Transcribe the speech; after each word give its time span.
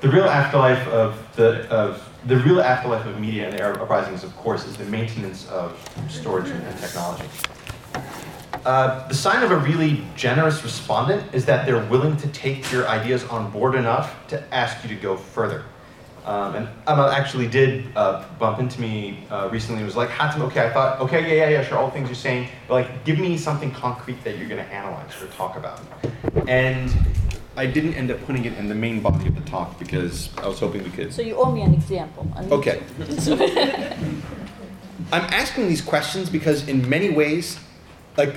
The 0.00 0.08
real 0.08 0.24
afterlife 0.24 0.86
of 0.88 1.36
the 1.36 1.68
of 1.70 2.08
the 2.26 2.36
real 2.38 2.60
afterlife 2.60 3.04
of 3.06 3.20
media 3.20 3.48
and 3.48 3.52
the 3.52 3.60
Arab 3.60 3.80
uprisings, 3.80 4.24
of 4.24 4.34
course, 4.36 4.64
is 4.66 4.76
the 4.76 4.84
maintenance 4.84 5.48
of 5.48 5.76
storage 6.08 6.50
and 6.50 6.78
technology. 6.78 7.24
Uh, 8.64 9.06
the 9.08 9.14
sign 9.14 9.42
of 9.42 9.50
a 9.50 9.56
really 9.56 10.04
generous 10.16 10.62
respondent 10.62 11.34
is 11.34 11.44
that 11.46 11.64
they're 11.64 11.84
willing 11.86 12.16
to 12.18 12.28
take 12.28 12.70
your 12.70 12.86
ideas 12.88 13.24
on 13.24 13.50
board 13.50 13.74
enough 13.74 14.26
to 14.28 14.42
ask 14.54 14.82
you 14.82 14.88
to 14.88 15.00
go 15.00 15.16
further. 15.16 15.64
Um, 16.28 16.54
and 16.56 16.68
Amal 16.86 17.08
actually 17.08 17.46
did 17.48 17.86
uh, 17.96 18.22
bump 18.38 18.58
into 18.58 18.78
me 18.82 19.24
uh, 19.30 19.48
recently 19.50 19.78
and 19.78 19.86
was 19.86 19.96
like, 19.96 20.10
Hatim, 20.10 20.42
okay, 20.42 20.66
I 20.66 20.70
thought, 20.70 21.00
okay, 21.00 21.22
yeah, 21.22 21.44
yeah, 21.44 21.48
yeah, 21.48 21.64
sure, 21.64 21.78
all 21.78 21.86
the 21.86 21.92
things 21.92 22.08
you're 22.08 22.16
saying, 22.16 22.50
but 22.68 22.74
like, 22.74 23.04
give 23.06 23.18
me 23.18 23.38
something 23.38 23.70
concrete 23.70 24.22
that 24.24 24.36
you're 24.36 24.46
going 24.48 24.62
to 24.62 24.70
analyze 24.70 25.22
or 25.22 25.28
talk 25.28 25.56
about. 25.56 25.80
And 26.46 26.92
I 27.56 27.64
didn't 27.64 27.94
end 27.94 28.10
up 28.10 28.22
putting 28.26 28.44
it 28.44 28.52
in 28.58 28.68
the 28.68 28.74
main 28.74 29.00
body 29.00 29.26
of 29.26 29.36
the 29.36 29.50
talk 29.50 29.78
because 29.78 30.28
I 30.36 30.46
was 30.46 30.60
hoping 30.60 30.84
we 30.84 30.90
could. 30.90 31.14
So 31.14 31.22
you 31.22 31.34
owe 31.34 31.50
me 31.50 31.62
an 31.62 31.72
example. 31.72 32.30
Okay. 32.52 32.82
I'm 35.10 35.24
asking 35.32 35.68
these 35.68 35.80
questions 35.80 36.28
because, 36.28 36.68
in 36.68 36.86
many 36.90 37.08
ways, 37.08 37.58
like 38.18 38.34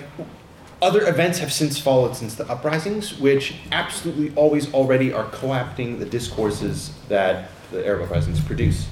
other 0.81 1.05
events 1.09 1.39
have 1.39 1.51
since 1.51 1.77
followed 1.77 2.15
since 2.15 2.35
the 2.35 2.49
uprisings, 2.49 3.20
which 3.20 3.55
absolutely 3.73 4.31
always 4.37 4.73
already 4.73 5.12
are 5.12 5.26
co-opting 5.26 5.99
the 5.99 6.05
discourses 6.05 6.93
that 7.09 7.49
the 7.71 7.85
Arab 7.85 8.03
uprisings 8.03 8.39
produce. 8.41 8.88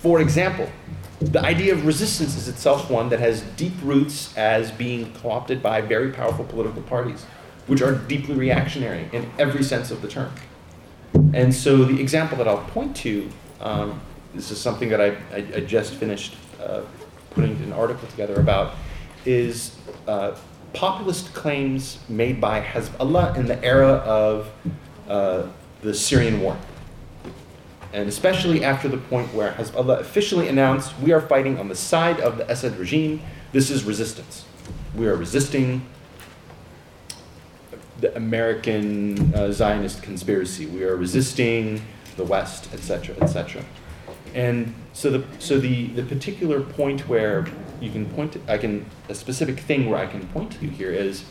For 0.00 0.20
example, 0.20 0.68
the 1.20 1.40
idea 1.40 1.72
of 1.72 1.86
resistance 1.86 2.36
is 2.36 2.48
itself 2.48 2.90
one 2.90 3.08
that 3.08 3.20
has 3.20 3.40
deep 3.56 3.72
roots 3.82 4.36
as 4.36 4.70
being 4.70 5.12
co-opted 5.14 5.62
by 5.62 5.80
very 5.80 6.12
powerful 6.12 6.44
political 6.44 6.82
parties 6.82 7.24
which 7.66 7.82
are 7.82 7.92
deeply 7.92 8.34
reactionary 8.34 9.08
in 9.12 9.28
every 9.38 9.62
sense 9.62 9.90
of 9.90 10.02
the 10.02 10.08
term. 10.08 10.32
And 11.32 11.54
so 11.54 11.84
the 11.84 12.00
example 12.00 12.38
that 12.38 12.46
I'll 12.46 12.64
point 12.64 12.94
to, 12.98 13.28
um, 13.60 14.00
this 14.34 14.50
is 14.50 14.60
something 14.60 14.88
that 14.90 15.00
I, 15.00 15.16
I, 15.32 15.46
I 15.56 15.60
just 15.60 15.94
finished 15.94 16.36
uh, 16.62 16.82
putting 17.30 17.56
an 17.62 17.72
article 17.72 18.06
together 18.08 18.36
about, 18.40 18.74
is 19.24 19.76
uh, 20.06 20.36
populist 20.72 21.32
claims 21.34 21.98
made 22.08 22.40
by 22.40 22.60
Hezbollah 22.60 23.36
in 23.36 23.46
the 23.46 23.62
era 23.64 23.88
of 23.88 24.52
uh, 25.08 25.44
the 25.82 25.94
Syrian 25.94 26.40
war. 26.40 26.56
And 27.92 28.08
especially 28.08 28.64
after 28.64 28.88
the 28.88 28.98
point 28.98 29.32
where 29.32 29.52
Hezbollah 29.52 30.00
officially 30.00 30.48
announced, 30.48 30.98
we 30.98 31.12
are 31.12 31.20
fighting 31.20 31.58
on 31.58 31.68
the 31.68 31.74
side 31.74 32.20
of 32.20 32.36
the 32.36 32.50
Assad 32.50 32.76
regime, 32.78 33.22
this 33.52 33.70
is 33.70 33.84
resistance. 33.84 34.44
We 34.94 35.06
are 35.08 35.16
resisting 35.16 35.86
the 38.00 38.14
American 38.16 39.34
uh, 39.34 39.52
Zionist 39.52 40.02
conspiracy. 40.02 40.66
We 40.66 40.84
are 40.84 40.96
resisting 40.96 41.82
the 42.16 42.24
West, 42.24 42.72
etc., 42.72 43.16
etc. 43.20 43.64
And 44.34 44.74
so 44.92 45.10
the 45.10 45.24
so 45.38 45.58
the 45.58 45.86
the 45.88 46.02
particular 46.02 46.60
point 46.60 47.08
where 47.08 47.46
you 47.80 47.90
can 47.90 48.06
point 48.10 48.32
to, 48.32 48.40
I 48.48 48.58
can 48.58 48.84
a 49.08 49.14
specific 49.14 49.60
thing 49.60 49.88
where 49.88 49.98
I 49.98 50.06
can 50.06 50.26
point 50.28 50.52
to 50.52 50.66
here 50.66 50.90
is 50.90 51.24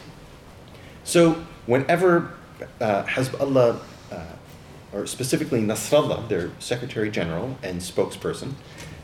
so 1.03 1.34
whenever 1.66 2.31
uh, 2.81 3.03
Hezbollah 3.03 3.80
uh, 4.12 4.25
or 4.95 5.05
specifically 5.05 5.61
Nasrallah, 5.61 6.27
their 6.29 6.51
Secretary 6.59 7.11
General 7.11 7.57
and 7.61 7.81
spokesperson, 7.81 8.53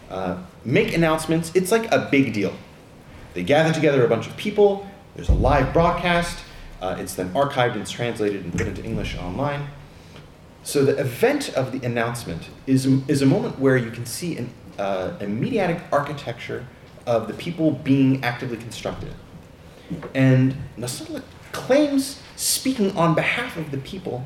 uh, 0.09 0.37
make 0.65 0.93
announcements, 0.93 1.51
it's 1.53 1.71
like 1.71 1.91
a 1.91 2.07
big 2.09 2.33
deal. 2.33 2.53
They 3.33 3.43
gather 3.43 3.73
together 3.73 4.03
a 4.03 4.09
bunch 4.09 4.27
of 4.27 4.35
people. 4.37 4.87
There's 5.15 5.29
a 5.29 5.33
live 5.33 5.73
broadcast 5.73 6.43
uh, 6.81 6.95
it's 6.99 7.13
then 7.13 7.29
archived 7.33 7.75
and 7.75 7.87
translated 7.87 8.43
and 8.43 8.51
put 8.51 8.67
into 8.67 8.83
English 8.83 9.15
online. 9.17 9.67
So 10.63 10.83
the 10.83 10.97
event 10.99 11.49
of 11.53 11.71
the 11.71 11.85
announcement 11.85 12.49
is, 12.65 12.85
is 13.07 13.21
a 13.21 13.25
moment 13.25 13.59
where 13.59 13.77
you 13.77 13.91
can 13.91 14.05
see 14.05 14.37
an, 14.37 14.49
uh, 14.79 15.13
a 15.19 15.27
mediatic 15.27 15.81
architecture 15.91 16.65
of 17.05 17.27
the 17.27 17.33
people 17.33 17.71
being 17.71 18.23
actively 18.23 18.57
constructed. 18.57 19.13
And 20.13 20.55
Nasrallah 20.77 21.23
claims 21.51 22.21
speaking 22.35 22.95
on 22.97 23.13
behalf 23.13 23.57
of 23.57 23.71
the 23.71 23.77
people 23.77 24.25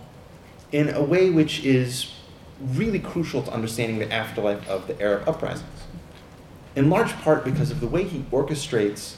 in 0.75 0.93
a 0.93 1.01
way 1.01 1.29
which 1.29 1.63
is 1.63 2.11
really 2.59 2.99
crucial 2.99 3.41
to 3.41 3.49
understanding 3.49 3.97
the 3.97 4.11
afterlife 4.11 4.67
of 4.67 4.87
the 4.87 5.01
Arab 5.01 5.25
uprisings. 5.25 5.79
In 6.75 6.89
large 6.89 7.13
part 7.21 7.45
because 7.45 7.71
of 7.71 7.79
the 7.79 7.87
way 7.87 8.03
he 8.03 8.19
orchestrates 8.29 9.15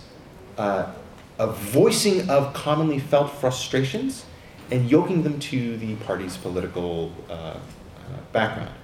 uh, 0.59 0.94
a 1.40 1.47
voicing 1.47 2.29
of 2.29 2.53
commonly 2.53 3.00
felt 3.00 3.31
frustrations 3.31 4.25
and 4.69 4.88
yoking 4.91 5.23
them 5.23 5.40
to 5.40 5.78
the 5.78 5.95
party's 5.95 6.38
political 6.38 7.12
uh, 7.28 7.34
uh, 7.34 7.57
background. 8.31 8.75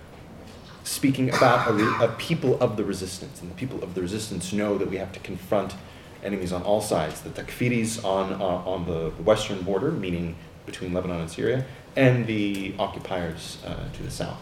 Speaking 0.84 1.30
about 1.30 1.68
a, 1.68 2.06
a, 2.06 2.08
people 2.18 2.60
of 2.60 2.76
the 2.76 2.84
resistance, 2.84 3.40
and 3.40 3.52
the 3.52 3.56
people 3.56 3.84
of 3.84 3.94
the 3.94 4.02
resistance 4.02 4.52
know 4.52 4.80
that 4.80 4.90
we 4.90 4.98
have 4.98 5.12
to 5.12 5.20
confront 5.20 5.76
enemies 6.24 6.52
on 6.52 6.64
all 6.64 6.82
sides 6.82 7.22
the 7.22 7.30
Takfiris 7.30 8.04
on, 8.04 8.34
uh, 8.34 8.44
on 8.44 8.86
the 8.88 9.12
western 9.24 9.62
border, 9.62 9.92
meaning 9.92 10.36
between 10.66 10.94
Lebanon 10.94 11.22
and 11.22 11.30
Syria, 11.30 11.66
and 11.96 12.26
the 12.26 12.74
occupiers 12.80 13.58
uh, 13.66 13.90
to 13.94 14.04
the 14.04 14.12
south. 14.12 14.40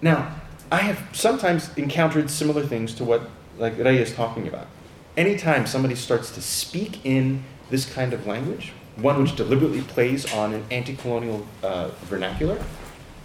Now, 0.00 0.34
I 0.70 0.78
have 0.78 1.08
sometimes 1.12 1.76
encountered 1.76 2.30
similar 2.30 2.64
things 2.64 2.94
to 2.94 3.04
what 3.04 3.28
like 3.58 3.76
Ray 3.78 3.98
is 3.98 4.14
talking 4.14 4.48
about 4.48 4.66
anytime 5.16 5.66
somebody 5.66 5.94
starts 5.94 6.30
to 6.32 6.42
speak 6.42 7.04
in 7.04 7.44
this 7.70 7.90
kind 7.92 8.12
of 8.12 8.26
language, 8.26 8.72
one 8.96 9.20
which 9.20 9.36
deliberately 9.36 9.82
plays 9.82 10.32
on 10.32 10.52
an 10.52 10.64
anti 10.70 10.94
colonial 10.96 11.46
uh, 11.62 11.88
vernacular, 12.02 12.62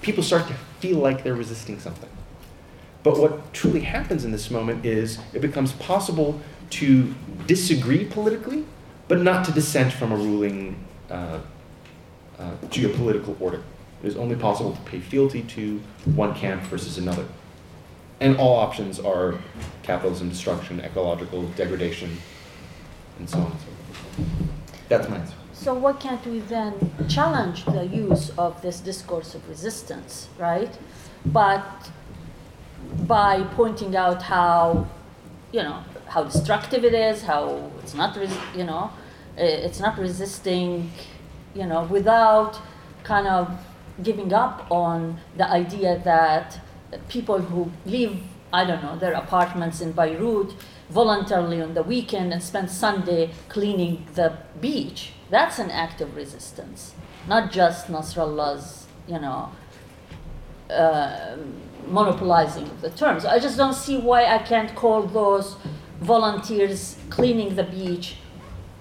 people 0.02 0.24
start 0.24 0.48
to 0.48 0.54
feel 0.80 0.98
like 0.98 1.24
they're 1.24 1.36
resisting 1.36 1.80
something. 1.80 2.10
But 3.04 3.20
what 3.20 3.54
truly 3.54 3.82
happens 3.82 4.26
in 4.26 4.32
this 4.32 4.52
moment 4.52 4.86
is 4.86 5.20
it 5.34 5.42
becomes 5.42 5.74
possible 5.74 6.42
to 6.72 7.14
disagree 7.46 8.06
politically, 8.06 8.66
but 9.08 9.22
not 9.22 9.46
to 9.46 9.52
dissent 9.52 9.94
from 9.94 10.12
a 10.12 10.16
ruling 10.16 10.84
uh, 11.10 11.40
uh, 12.40 12.52
geopolitical 12.66 13.40
order. 13.40 13.64
It 14.04 14.08
is 14.08 14.18
only 14.18 14.36
possible 14.36 14.74
to 14.74 14.82
pay 14.82 15.00
fealty 15.00 15.42
to 15.44 15.82
one 16.16 16.36
camp 16.36 16.64
versus 16.64 16.98
another. 16.98 17.26
And 18.20 18.38
all 18.38 18.58
options 18.58 19.00
are 19.00 19.36
capitalism, 19.84 20.30
destruction, 20.30 20.80
ecological 20.82 21.44
degradation, 21.50 22.18
and 23.20 23.30
so 23.30 23.40
on 23.40 23.52
and 23.52 23.60
so 23.60 23.66
forth. 23.66 24.50
That's 24.90 25.10
my 25.10 25.18
answer. 25.18 25.36
So 25.54 25.74
why 25.74 25.94
can't 25.94 26.26
we 26.26 26.40
then 26.40 26.92
challenge 27.10 27.66
the 27.66 27.86
use 27.86 28.30
of 28.38 28.62
this 28.62 28.80
discourse 28.80 29.34
of 29.34 29.48
resistance, 29.50 30.30
right? 30.38 30.78
But 31.26 31.90
by 33.08 33.44
pointing 33.56 33.96
out 33.96 34.22
how, 34.22 34.88
you 35.52 35.64
know, 35.64 35.84
how 36.08 36.24
destructive 36.24 36.86
it 36.86 36.94
is, 36.94 37.24
how 37.24 37.72
it's 37.80 37.96
not, 37.96 38.18
you 38.56 38.64
know, 38.64 38.92
it's 39.38 39.80
not 39.80 39.98
resisting, 39.98 40.92
you 41.54 41.66
know, 41.66 41.84
without 41.84 42.60
kind 43.04 43.28
of 43.28 43.50
giving 44.04 44.34
up 44.34 44.66
on 44.70 45.20
the 45.38 45.50
idea 45.50 46.02
that 46.04 46.60
people 47.10 47.40
who 47.40 47.72
leave, 47.86 48.22
I 48.54 48.66
don't 48.66 48.84
know, 48.84 48.98
their 48.98 49.14
apartments 49.14 49.82
in 49.82 49.92
Beirut 49.92 50.54
voluntarily 50.90 51.62
on 51.62 51.74
the 51.74 51.84
weekend 51.84 52.32
and 52.32 52.42
spend 52.42 52.70
Sunday 52.70 53.32
cleaning 53.50 54.08
the 54.16 54.38
beach. 54.62 55.12
That's 55.30 55.60
an 55.60 55.70
act 55.70 56.02
of 56.02 56.16
resistance, 56.16 56.94
not 57.28 57.52
just 57.52 57.88
Nasrallah's, 57.88 58.88
you 59.08 59.20
know, 59.20 59.52
uh, 60.70 61.38
monopolizing 61.88 62.64
of 62.64 62.82
the 62.82 62.90
terms. 62.90 63.26
I 63.26 63.40
just 63.40 63.58
don't 63.58 63.74
see 63.74 63.98
why 63.98 64.26
I 64.26 64.40
can't 64.40 64.74
call 64.76 65.04
those 65.04 65.56
volunteers 66.00 66.98
cleaning 67.10 67.56
the 67.56 67.64
beach 67.64 68.16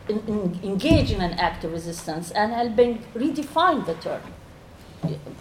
in, 0.08 0.18
in, 0.26 0.60
engage 0.62 1.10
in 1.10 1.20
an 1.20 1.32
act 1.38 1.64
of 1.64 1.72
resistance 1.72 2.30
and 2.30 2.52
helping 2.52 2.98
redefine 3.14 3.84
the 3.86 3.94
term. 3.94 4.22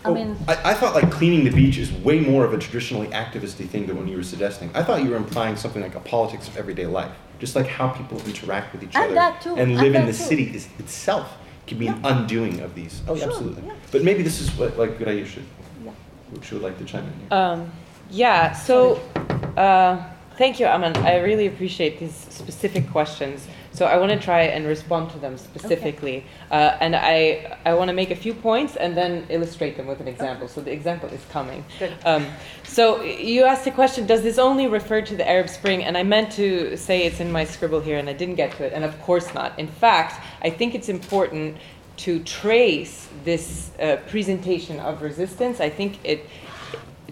I 0.04 0.12
mean, 0.12 0.38
I, 0.48 0.72
I, 0.72 0.74
thought 0.76 0.94
like 0.94 1.10
cleaning 1.10 1.44
the 1.44 1.50
beach 1.50 1.78
is 1.78 1.92
way 1.92 2.20
more 2.20 2.46
of 2.46 2.54
a 2.54 2.58
traditionally 2.58 3.08
activisty 3.08 3.68
thing 3.68 3.88
than 3.88 3.98
when 3.98 4.08
you 4.08 4.18
were 4.18 4.24
suggesting. 4.24 4.70
I 4.76 4.84
thought 4.84 5.02
you 5.02 5.10
were 5.10 5.16
implying 5.16 5.56
something 5.56 5.82
like 5.82 5.96
a 5.96 6.00
politics 6.02 6.48
of 6.48 6.58
everyday 6.58 6.86
life, 6.86 7.12
just 7.40 7.56
like 7.56 7.66
how 7.66 7.90
people 7.90 8.20
interact 8.26 8.74
with 8.74 8.84
each 8.84 8.96
and 8.96 9.18
other 9.18 9.60
and 9.60 9.78
live 9.78 9.96
and 9.96 9.96
in 9.96 10.06
the 10.06 10.12
too. 10.12 10.14
city 10.14 10.56
is, 10.56 10.68
itself 10.78 11.36
can 11.66 11.80
be 11.80 11.86
yeah. 11.86 11.96
an 11.96 12.06
undoing 12.06 12.60
of 12.60 12.76
these. 12.76 13.02
Oh, 13.08 13.16
sure, 13.16 13.30
absolutely. 13.30 13.64
Yeah. 13.66 13.74
But 13.92 14.04
maybe 14.04 14.22
this 14.22 14.40
is 14.40 14.56
what 14.56 14.78
like 14.78 15.00
Gudaya 15.00 15.26
should, 15.26 15.46
yeah. 15.84 15.92
should 16.42 16.62
like 16.62 16.78
to 16.78 16.86
chime 16.86 17.06
in. 17.06 17.14
Here. 17.14 17.28
Um, 17.32 17.72
yeah. 18.12 18.52
So. 18.52 19.02
Uh, 19.58 20.12
Thank 20.38 20.60
you, 20.60 20.66
Amal. 20.66 20.98
I 20.98 21.20
really 21.20 21.48
appreciate 21.48 21.98
these 21.98 22.14
specific 22.14 22.90
questions. 22.92 23.48
So 23.76 23.86
I 23.86 23.98
want 23.98 24.12
to 24.14 24.20
try 24.20 24.44
and 24.44 24.66
respond 24.66 25.12
to 25.12 25.20
them 25.20 25.38
specifically. 25.38 26.18
Okay. 26.18 26.28
Uh, 26.50 26.78
and 26.80 26.96
I, 26.96 27.58
I 27.66 27.74
want 27.74 27.90
to 27.90 27.94
make 27.94 28.10
a 28.10 28.16
few 28.16 28.34
points 28.34 28.78
and 28.78 28.96
then 28.96 29.26
illustrate 29.28 29.76
them 29.76 29.86
with 29.86 30.00
an 30.00 30.08
example. 30.08 30.46
Okay. 30.46 30.54
So 30.54 30.62
the 30.62 30.72
example 30.72 31.10
is 31.10 31.22
coming. 31.30 31.66
Um, 32.06 32.26
so 32.64 33.02
you 33.04 33.44
asked 33.44 33.66
the 33.66 33.72
question, 33.72 34.08
does 34.08 34.24
this 34.24 34.38
only 34.38 34.68
refer 34.68 35.02
to 35.02 35.16
the 35.18 35.28
Arab 35.28 35.50
Spring? 35.50 35.84
And 35.84 35.98
I 35.98 36.04
meant 36.04 36.32
to 36.34 36.78
say 36.78 37.06
it's 37.06 37.20
in 37.20 37.30
my 37.32 37.44
scribble 37.44 37.82
here 37.82 37.98
and 37.98 38.08
I 38.10 38.14
didn't 38.14 38.36
get 38.36 38.56
to 38.58 38.64
it. 38.64 38.72
And 38.72 38.86
of 38.86 39.00
course 39.02 39.34
not. 39.34 39.60
In 39.60 39.68
fact, 39.68 40.24
I 40.42 40.50
think 40.50 40.74
it's 40.74 40.88
important 40.88 41.58
to 41.98 42.24
trace 42.24 43.10
this 43.26 43.72
uh, 43.82 43.98
presentation 44.08 44.80
of 44.80 45.02
resistance. 45.02 45.60
I 45.60 45.70
think 45.70 46.00
it, 46.06 46.26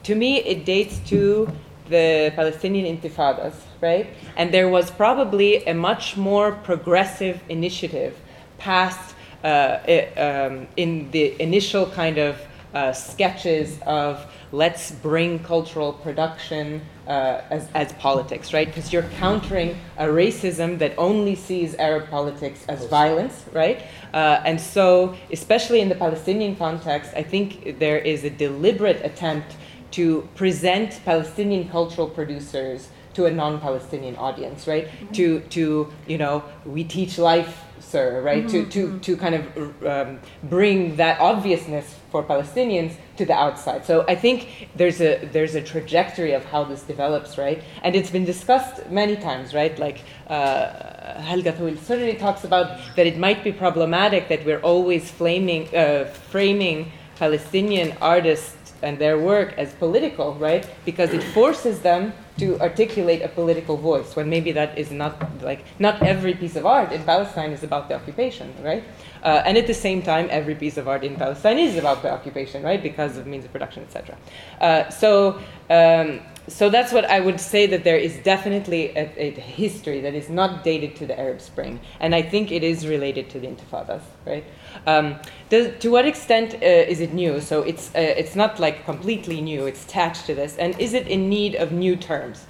to 0.03 0.15
me, 0.15 0.39
it 0.39 0.63
dates 0.63 0.99
to 1.09 1.51
the 1.89 2.31
Palestinian 2.35 2.97
intifadas, 2.97 3.55
right? 3.83 4.07
And 4.37 4.51
there 4.51 4.69
was 4.69 4.89
probably 4.89 5.63
a 5.65 5.73
much 5.73 6.17
more 6.17 6.53
progressive 6.53 7.41
initiative 7.49 8.17
passed 8.57 9.13
uh, 9.43 9.79
it, 9.85 10.17
um, 10.17 10.67
in 10.77 11.11
the 11.11 11.39
initial 11.41 11.85
kind 11.87 12.17
of 12.17 12.39
uh, 12.73 12.93
sketches 12.93 13.77
of 13.85 14.25
let's 14.53 14.91
bring 14.91 15.37
cultural 15.39 15.91
production 15.91 16.81
uh, 17.07 17.41
as, 17.49 17.67
as 17.75 17.91
politics, 17.93 18.53
right? 18.53 18.67
Because 18.67 18.93
you're 18.93 19.09
countering 19.19 19.77
a 19.97 20.05
racism 20.05 20.79
that 20.79 20.93
only 20.97 21.35
sees 21.35 21.75
Arab 21.75 22.09
politics 22.09 22.63
as 22.69 22.85
violence, 22.85 23.45
right? 23.51 23.83
Uh, 24.13 24.41
and 24.45 24.59
so, 24.59 25.13
especially 25.31 25.81
in 25.81 25.89
the 25.89 25.95
Palestinian 25.95 26.55
context, 26.55 27.11
I 27.15 27.23
think 27.23 27.79
there 27.79 27.99
is 27.99 28.23
a 28.23 28.29
deliberate 28.29 29.01
attempt 29.03 29.57
to 29.91 30.27
present 30.33 31.01
Palestinian 31.03 31.67
cultural 31.67 32.07
producers 32.07 32.87
to 33.13 33.25
a 33.25 33.31
non-Palestinian 33.31 34.15
audience, 34.17 34.67
right? 34.67 34.87
Mm-hmm. 34.87 35.11
To 35.13 35.39
to 35.39 35.93
you 36.07 36.17
know, 36.17 36.43
we 36.65 36.83
teach 36.83 37.17
life, 37.17 37.63
sir, 37.79 38.21
right? 38.21 38.45
Mm-hmm. 38.45 38.69
To 38.69 38.75
to 38.75 38.87
mm-hmm. 38.87 38.99
to 38.99 39.17
kind 39.17 39.35
of 39.35 39.85
um, 39.85 40.19
bring 40.43 40.95
that 40.97 41.19
obviousness 41.19 41.95
for 42.11 42.23
Palestinians 42.23 42.93
to 43.17 43.25
the 43.25 43.33
outside. 43.33 43.85
So 43.85 44.05
I 44.07 44.15
think 44.15 44.69
there's 44.75 45.01
a 45.01 45.25
there's 45.31 45.55
a 45.55 45.61
trajectory 45.61 46.33
of 46.33 46.45
how 46.45 46.63
this 46.63 46.83
develops, 46.83 47.37
right? 47.37 47.61
And 47.83 47.95
it's 47.95 48.11
been 48.11 48.25
discussed 48.25 48.89
many 48.89 49.15
times, 49.15 49.53
right? 49.53 49.77
Like 49.77 50.01
uh, 50.27 51.21
Helga 51.21 51.53
Tawil 51.53 52.19
talks 52.19 52.43
about 52.43 52.67
that 52.95 53.05
it 53.07 53.17
might 53.17 53.43
be 53.43 53.51
problematic 53.51 54.27
that 54.29 54.45
we're 54.45 54.61
always 54.61 55.09
flaming, 55.09 55.63
uh, 55.75 56.05
framing 56.05 56.91
Palestinian 57.15 57.95
artists 58.01 58.73
and 58.83 58.99
their 58.99 59.17
work 59.17 59.53
as 59.57 59.73
political, 59.73 60.35
right? 60.35 60.67
Because 60.85 61.13
it 61.13 61.23
forces 61.23 61.79
them 61.79 62.13
to 62.37 62.59
articulate 62.59 63.21
a 63.21 63.27
political 63.27 63.77
voice 63.77 64.15
when 64.15 64.29
maybe 64.29 64.51
that 64.51 64.77
is 64.77 64.91
not 64.91 65.15
like 65.41 65.63
not 65.79 66.01
every 66.01 66.33
piece 66.33 66.55
of 66.55 66.65
art 66.65 66.91
in 66.91 67.03
Palestine 67.03 67.51
is 67.51 67.63
about 67.63 67.87
the 67.87 67.95
occupation, 67.95 68.53
right? 68.63 68.83
Uh, 69.21 69.41
and 69.45 69.57
at 69.57 69.67
the 69.67 69.73
same 69.73 70.01
time, 70.01 70.27
every 70.31 70.55
piece 70.55 70.77
of 70.77 70.87
art 70.87 71.03
in 71.03 71.15
Palestine 71.15 71.59
is 71.59 71.77
about 71.77 72.01
the 72.01 72.11
occupation, 72.11 72.63
right? 72.63 72.81
Because 72.81 73.17
of 73.17 73.27
means 73.27 73.45
of 73.45 73.51
production, 73.51 73.83
etc. 73.83 74.17
Uh, 74.59 74.89
so. 74.89 75.39
Um, 75.69 76.21
so 76.47 76.69
that's 76.69 76.91
what 76.91 77.05
I 77.05 77.19
would 77.19 77.39
say 77.39 77.67
that 77.67 77.83
there 77.83 77.97
is 77.97 78.17
definitely 78.17 78.89
a, 78.95 79.09
a, 79.17 79.31
history 79.31 80.01
that 80.01 80.13
is 80.13 80.29
not 80.29 80.63
dated 80.63 80.95
to 80.97 81.05
the 81.05 81.17
Arab 81.17 81.39
Spring, 81.39 81.79
and 81.99 82.13
I 82.13 82.21
think 82.21 82.51
it 82.51 82.63
is 82.63 82.85
related 82.85 83.29
to 83.31 83.39
the 83.39 83.47
Intifadas, 83.47 84.01
right? 84.25 84.43
Um, 84.85 85.15
does, 85.49 85.77
to 85.79 85.89
what 85.89 86.05
extent 86.05 86.55
uh, 86.55 86.57
is 86.65 86.99
it 86.99 87.13
new? 87.13 87.39
So 87.39 87.63
it's 87.63 87.89
uh, 87.95 87.99
it's 87.99 88.35
not 88.35 88.59
like 88.59 88.83
completely 88.85 89.39
new; 89.39 89.65
it's 89.65 89.85
attached 89.85 90.25
to 90.25 90.35
this, 90.35 90.57
and 90.57 90.77
is 90.79 90.93
it 90.93 91.07
in 91.07 91.29
need 91.29 91.55
of 91.55 91.71
new 91.71 91.95
terms? 91.95 92.45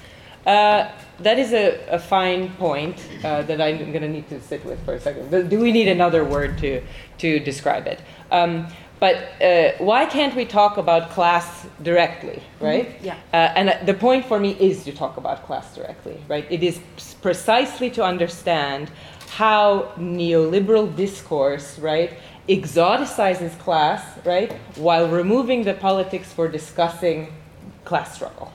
Uh, 0.45 0.91
that 1.19 1.39
is 1.39 1.53
a, 1.53 1.79
a 1.87 1.99
fine 1.99 2.49
point 2.55 3.01
uh, 3.23 3.43
that 3.43 3.61
I'm 3.61 3.77
going 3.77 4.01
to 4.01 4.09
need 4.09 4.27
to 4.29 4.41
sit 4.41 4.65
with 4.65 4.83
for 4.83 4.95
a 4.95 4.99
second. 4.99 5.31
But 5.31 5.47
do 5.47 5.59
we 5.59 5.71
need 5.71 5.87
another 5.87 6.25
word 6.25 6.57
to 6.59 6.81
to 7.19 7.39
describe 7.39 7.87
it? 7.87 8.01
Um, 8.31 8.67
but 9.03 9.17
uh, 9.41 9.73
why 9.79 10.05
can't 10.05 10.33
we 10.33 10.45
talk 10.45 10.77
about 10.77 11.09
class 11.09 11.67
directly, 11.81 12.39
mm-hmm. 12.39 12.65
right? 12.65 12.87
Mm-hmm. 12.87 13.05
Yeah. 13.07 13.17
Uh, 13.33 13.59
and 13.59 13.85
the 13.85 13.93
point 13.93 14.23
for 14.25 14.39
me 14.39 14.51
is 14.69 14.85
to 14.85 14.93
talk 14.93 15.17
about 15.17 15.45
class 15.45 15.75
directly, 15.75 16.17
right? 16.29 16.45
It 16.49 16.63
is 16.63 16.79
precisely 17.21 17.89
to 17.97 18.01
understand 18.01 18.89
how 19.41 19.91
neoliberal 19.97 20.87
discourse, 20.95 21.77
right, 21.79 22.11
exoticizes 22.47 23.59
class, 23.59 24.01
right, 24.23 24.53
while 24.77 25.09
removing 25.09 25.65
the 25.65 25.73
politics 25.73 26.31
for 26.31 26.47
discussing 26.47 27.33
class 27.83 28.15
struggle. 28.15 28.53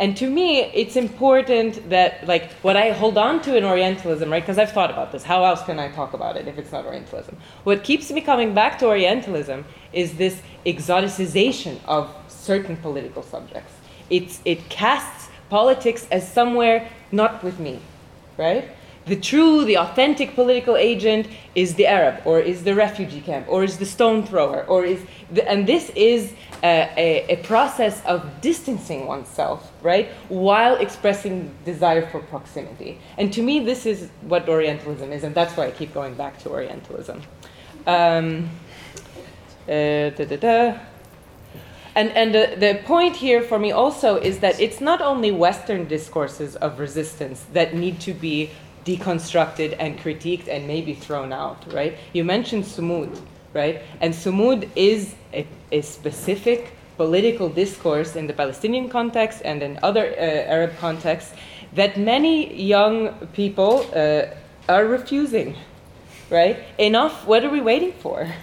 And 0.00 0.16
to 0.16 0.30
me, 0.30 0.62
it's 0.62 0.96
important 0.96 1.90
that, 1.90 2.26
like, 2.26 2.50
what 2.62 2.74
I 2.74 2.92
hold 2.92 3.18
on 3.18 3.42
to 3.42 3.54
in 3.54 3.64
Orientalism, 3.64 4.32
right? 4.32 4.42
Because 4.42 4.56
I've 4.56 4.72
thought 4.72 4.90
about 4.90 5.12
this. 5.12 5.22
How 5.22 5.44
else 5.44 5.62
can 5.62 5.78
I 5.78 5.90
talk 5.92 6.14
about 6.14 6.38
it 6.38 6.48
if 6.48 6.56
it's 6.56 6.72
not 6.72 6.86
Orientalism? 6.86 7.36
What 7.64 7.84
keeps 7.84 8.10
me 8.10 8.22
coming 8.22 8.54
back 8.54 8.78
to 8.78 8.86
Orientalism 8.86 9.66
is 9.92 10.14
this 10.14 10.40
exoticization 10.64 11.78
of 11.84 12.10
certain 12.28 12.78
political 12.78 13.22
subjects. 13.22 13.74
It's, 14.08 14.40
it 14.46 14.70
casts 14.70 15.28
politics 15.50 16.06
as 16.10 16.26
somewhere 16.26 16.88
not 17.12 17.44
with 17.44 17.60
me, 17.60 17.80
right? 18.38 18.70
The 19.06 19.16
true, 19.16 19.64
the 19.64 19.78
authentic 19.78 20.34
political 20.34 20.76
agent 20.76 21.26
is 21.54 21.74
the 21.74 21.86
Arab, 21.86 22.20
or 22.24 22.38
is 22.38 22.64
the 22.64 22.74
refugee 22.74 23.20
camp, 23.20 23.46
or 23.48 23.64
is 23.64 23.78
the 23.78 23.86
stone 23.86 24.24
thrower, 24.24 24.64
or 24.66 24.84
is, 24.84 25.00
the, 25.32 25.48
and 25.50 25.66
this 25.66 25.90
is 25.96 26.32
a, 26.62 26.90
a, 26.96 27.34
a, 27.34 27.36
process 27.42 28.04
of 28.04 28.40
distancing 28.40 29.06
oneself, 29.06 29.72
right, 29.82 30.08
while 30.28 30.76
expressing 30.76 31.52
desire 31.64 32.06
for 32.08 32.20
proximity. 32.20 32.98
And 33.16 33.32
to 33.32 33.42
me, 33.42 33.60
this 33.60 33.86
is 33.86 34.10
what 34.22 34.48
Orientalism 34.48 35.12
is, 35.12 35.24
and 35.24 35.34
that's 35.34 35.56
why 35.56 35.66
I 35.66 35.70
keep 35.70 35.94
going 35.94 36.14
back 36.14 36.38
to 36.40 36.50
Orientalism. 36.50 37.22
Um, 37.86 38.50
uh, 39.66 40.10
da, 40.10 40.24
da, 40.24 40.36
da. 40.36 40.78
And, 41.94 42.10
and 42.12 42.34
the, 42.34 42.54
the 42.56 42.80
point 42.84 43.16
here 43.16 43.42
for 43.42 43.58
me 43.58 43.72
also 43.72 44.16
is 44.16 44.38
that 44.40 44.60
it's 44.60 44.80
not 44.80 45.00
only 45.00 45.32
Western 45.32 45.88
discourses 45.88 46.54
of 46.56 46.78
resistance 46.78 47.44
that 47.52 47.74
need 47.74 48.00
to 48.00 48.14
be 48.14 48.50
deconstructed 48.84 49.76
and 49.78 49.98
critiqued 49.98 50.48
and 50.48 50.66
maybe 50.66 50.94
thrown 50.94 51.32
out, 51.32 51.64
right? 51.72 51.96
You 52.12 52.24
mentioned 52.24 52.64
Sumud, 52.64 53.20
right? 53.54 53.82
And 54.00 54.14
Sumud 54.14 54.68
is 54.76 55.14
a, 55.32 55.46
a 55.72 55.82
specific 55.82 56.72
political 56.96 57.48
discourse 57.48 58.14
in 58.14 58.26
the 58.26 58.32
Palestinian 58.32 58.88
context 58.88 59.40
and 59.44 59.62
in 59.62 59.78
other 59.82 60.06
uh, 60.06 60.54
Arab 60.56 60.76
contexts 60.78 61.32
that 61.72 61.98
many 61.98 62.54
young 62.54 63.14
people 63.32 63.86
uh, 63.94 64.26
are 64.68 64.84
refusing, 64.86 65.56
right? 66.30 66.58
Enough, 66.78 67.26
what 67.26 67.44
are 67.44 67.50
we 67.50 67.60
waiting 67.60 67.92
for? 67.92 68.28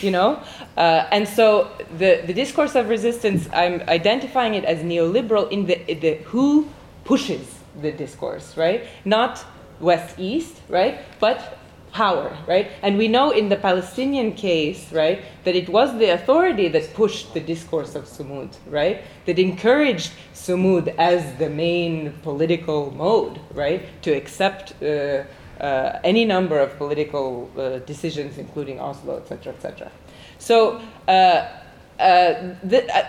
You 0.00 0.12
know? 0.12 0.40
Uh, 0.78 1.06
and 1.10 1.28
so 1.28 1.68
the, 1.98 2.22
the 2.26 2.32
discourse 2.32 2.74
of 2.74 2.88
resistance, 2.88 3.50
I'm 3.52 3.82
identifying 3.82 4.54
it 4.54 4.64
as 4.64 4.78
neoliberal 4.78 5.50
in 5.50 5.66
the, 5.66 5.76
the 5.92 6.14
who 6.24 6.70
pushes 7.04 7.58
the 7.82 7.92
discourse, 7.92 8.56
right? 8.56 8.86
Not 9.04 9.44
west 9.80 10.18
east, 10.18 10.60
right? 10.68 11.00
But 11.20 11.58
power, 11.94 12.36
right? 12.46 12.72
And 12.82 12.98
we 12.98 13.06
know 13.08 13.30
in 13.30 13.48
the 13.48 13.56
Palestinian 13.56 14.32
case, 14.32 14.92
right, 14.92 15.22
that 15.44 15.54
it 15.54 15.68
was 15.68 15.96
the 15.96 16.10
authority 16.10 16.68
that 16.68 16.92
pushed 16.92 17.32
the 17.34 17.40
discourse 17.40 17.94
of 17.94 18.04
Sumud, 18.04 18.50
right? 18.66 19.02
That 19.26 19.38
encouraged 19.38 20.12
Sumud 20.34 20.92
as 20.98 21.22
the 21.38 21.48
main 21.48 22.12
political 22.22 22.90
mode, 22.90 23.38
right? 23.54 23.82
To 24.02 24.10
accept 24.10 24.74
uh, 24.82 25.22
uh, 25.60 26.00
any 26.02 26.24
number 26.24 26.58
of 26.58 26.76
political 26.76 27.48
uh, 27.56 27.78
decisions, 27.86 28.38
including 28.38 28.80
Oslo, 28.80 29.18
etc., 29.18 29.54
etc. 29.54 29.90
So. 30.38 30.82
Uh, 31.08 31.48
uh, 31.96 32.56
the, 32.64 32.84
uh, 32.92 33.06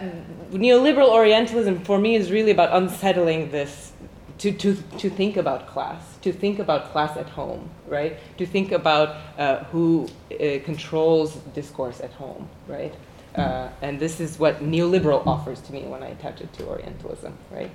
neoliberal 0.51 1.09
Orientalism 1.09 1.83
for 1.83 1.97
me 1.97 2.13
is 2.15 2.31
really 2.31 2.51
about 2.51 2.69
unsettling 2.71 3.49
this 3.49 3.93
to, 4.39 4.51
to, 4.51 4.75
to 4.97 5.09
think 5.09 5.37
about 5.37 5.67
class, 5.67 6.17
to 6.21 6.31
think 6.31 6.59
about 6.59 6.91
class 6.91 7.17
at 7.17 7.29
home, 7.29 7.69
right? 7.87 8.17
To 8.37 8.45
think 8.45 8.71
about 8.71 9.17
uh, 9.37 9.63
who 9.65 10.07
uh, 10.31 10.59
controls 10.63 11.35
discourse 11.53 12.01
at 12.01 12.11
home, 12.11 12.49
right? 12.67 12.93
Uh, 13.35 13.69
and 13.81 13.99
this 13.99 14.19
is 14.19 14.39
what 14.39 14.63
neoliberal 14.63 15.25
offers 15.27 15.59
to 15.61 15.73
me 15.73 15.83
when 15.83 16.01
I 16.03 16.07
attach 16.07 16.41
it 16.41 16.51
to 16.53 16.65
Orientalism, 16.67 17.37
right? 17.51 17.71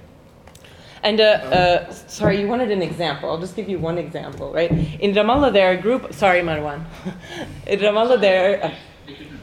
And 1.02 1.20
uh, 1.20 1.24
uh, 1.24 1.92
sorry, 1.92 2.40
you 2.40 2.46
wanted 2.46 2.70
an 2.70 2.82
example. 2.82 3.30
I'll 3.30 3.40
just 3.40 3.56
give 3.56 3.68
you 3.68 3.78
one 3.78 3.96
example, 3.96 4.52
right? 4.52 4.70
In 4.70 5.12
Ramallah, 5.12 5.52
there 5.52 5.70
are 5.70 5.78
a 5.78 5.80
group. 5.80 6.12
Sorry, 6.12 6.40
Marwan. 6.40 6.84
In 7.66 7.80
Ramallah, 7.80 8.20
there 8.20 8.62
are 8.62 8.72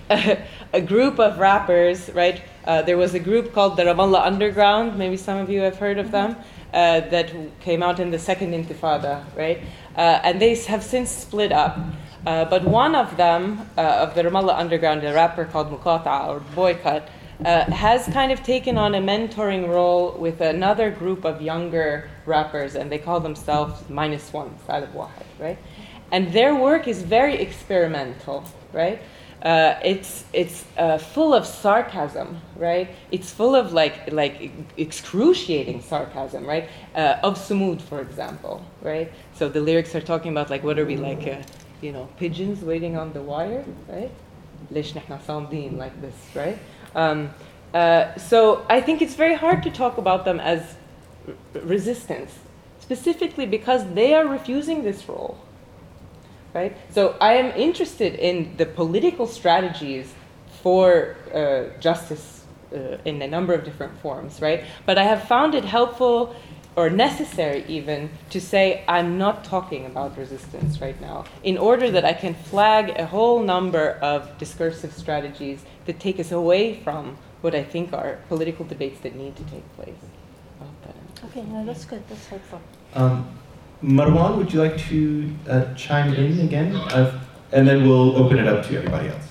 a, 0.74 0.81
group 0.81 1.19
of 1.19 1.39
rappers, 1.39 2.09
right? 2.13 2.41
Uh, 2.65 2.81
there 2.81 2.97
was 2.97 3.13
a 3.13 3.19
group 3.19 3.53
called 3.53 3.77
the 3.77 3.83
Ramallah 3.83 4.25
Underground. 4.25 4.97
Maybe 4.97 5.17
some 5.17 5.38
of 5.38 5.50
you 5.50 5.62
have 5.62 5.77
heard 5.77 5.97
of 5.97 6.12
them 6.12 6.36
uh, 6.74 7.01
that 7.09 7.31
came 7.59 7.81
out 7.83 8.00
in 8.00 8.12
the 8.12 8.19
second 8.19 8.53
Intifada, 8.53 9.24
right? 9.36 9.62
Uh, 9.95 10.19
and 10.24 10.41
they 10.41 10.55
have 10.55 10.83
since 10.83 11.09
split 11.09 11.51
up. 11.51 11.79
Uh, 12.25 12.45
but 12.45 12.63
one 12.63 12.95
of 12.95 13.15
them, 13.15 13.69
uh, 13.77 13.81
of 13.81 14.15
the 14.15 14.24
Ramallah 14.24 14.57
Underground, 14.57 15.03
a 15.03 15.13
rapper 15.13 15.45
called 15.45 15.71
Muqata 15.71 16.27
or 16.27 16.39
Boycott, 16.55 17.07
uh, 17.45 17.63
has 17.71 18.07
kind 18.07 18.31
of 18.31 18.41
taken 18.43 18.77
on 18.77 18.95
a 18.95 19.00
mentoring 19.00 19.67
role 19.67 20.12
with 20.13 20.41
another 20.41 20.89
group 20.89 21.24
of 21.24 21.41
younger 21.41 22.09
rappers, 22.25 22.75
and 22.75 22.91
they 22.91 22.97
call 22.97 23.19
themselves 23.19 23.88
Minus 23.89 24.33
One, 24.33 24.57
Salib 24.67 24.91
Wahed, 24.93 25.25
right? 25.39 25.57
And 26.12 26.33
their 26.33 26.55
work 26.55 26.88
is 26.88 27.01
very 27.01 27.36
experimental, 27.36 28.43
right? 28.74 29.01
uh, 29.44 29.79
it's 29.84 30.25
it's 30.34 30.65
uh, 30.77 30.98
full 30.98 31.34
of 31.34 31.46
sarcasm, 31.46 32.41
right? 32.56 32.89
It's 33.12 33.32
full 33.32 33.56
of 33.56 33.72
like 33.72 34.12
like 34.12 34.51
excruciating 34.77 35.82
sarcasm, 35.82 36.46
right? 36.46 36.67
Uh, 36.96 37.17
of 37.24 37.38
Sumud, 37.38 37.82
for 37.82 38.01
example, 38.01 38.65
right? 38.82 39.12
So 39.36 39.48
the 39.48 39.62
lyrics 39.62 39.94
are 39.94 40.01
talking 40.01 40.32
about 40.32 40.50
like 40.50 40.63
what 40.63 40.79
are 40.79 40.86
we 40.86 40.98
like, 40.98 41.27
uh, 41.27 41.41
you 41.82 41.91
know, 41.91 42.10
pigeons 42.17 42.63
waiting 42.63 42.98
on 42.98 43.13
the 43.13 43.22
wire, 43.22 43.63
right? 43.88 44.10
like 45.77 46.00
this, 46.01 46.15
right? 46.34 46.58
Um, 46.96 47.29
uh, 47.74 48.15
so 48.17 48.65
I 48.70 48.82
think 48.82 49.01
it's 49.03 49.13
very 49.13 49.36
hard 49.36 49.62
to 49.63 49.70
talk 49.70 50.00
about 50.00 50.25
them 50.25 50.39
as 50.39 50.75
r- 51.27 51.34
resistance, 51.62 52.39
specifically 52.79 53.46
because 53.46 53.86
they 53.94 54.15
are 54.15 54.25
refusing 54.25 54.84
this 54.84 55.08
role 55.08 55.38
right? 56.57 56.75
So 56.89 57.15
I 57.21 57.33
am 57.33 57.49
interested 57.67 58.11
in 58.15 58.35
the 58.57 58.65
political 58.65 59.27
strategies 59.27 60.07
for 60.63 61.15
uh, 61.33 61.79
justice 61.79 62.25
uh, 62.73 63.09
in 63.09 63.21
a 63.21 63.29
number 63.35 63.53
of 63.53 63.63
different 63.63 63.95
forms, 63.99 64.41
right? 64.41 64.63
But 64.85 64.97
I 64.97 65.03
have 65.03 65.21
found 65.35 65.55
it 65.59 65.65
helpful 65.65 66.35
or 66.75 66.89
necessary 66.89 67.61
even 67.67 68.09
to 68.29 68.39
say 68.39 68.83
I'm 68.87 69.17
not 69.17 69.43
talking 69.43 69.85
about 69.91 70.17
resistance 70.17 70.81
right 70.85 70.99
now 71.01 71.25
in 71.43 71.57
order 71.57 71.87
that 71.95 72.05
I 72.05 72.13
can 72.13 72.33
flag 72.51 72.83
a 73.05 73.05
whole 73.05 73.39
number 73.43 73.85
of 74.13 74.19
discursive 74.37 74.93
strategies 74.93 75.59
that 75.85 75.99
take 75.99 76.19
us 76.19 76.31
away 76.31 76.63
from 76.83 77.17
what 77.41 77.53
I 77.55 77.63
think 77.73 77.93
are 77.93 78.19
political 78.27 78.65
debates 78.73 78.99
that 79.03 79.15
need 79.15 79.35
to 79.41 79.43
take 79.55 79.67
place. 79.75 80.01
Okay, 81.25 81.43
no, 81.53 81.65
that's 81.65 81.85
good. 81.85 82.03
That's 82.09 82.27
helpful. 82.27 82.61
Um, 82.93 83.27
Marwan, 83.84 84.38
would 84.38 84.51
you 84.51 84.60
like 84.60 84.77
to 84.89 85.31
uh, 85.48 85.74
chime 85.75 86.13
in 86.13 86.39
again? 86.39 86.75
Uh, 86.75 87.19
and 87.51 87.67
then 87.67 87.88
we'll 87.88 88.15
open 88.17 88.39
it 88.39 88.48
up 88.48 88.65
to 88.65 88.77
everybody 88.77 89.10
else. 89.10 89.24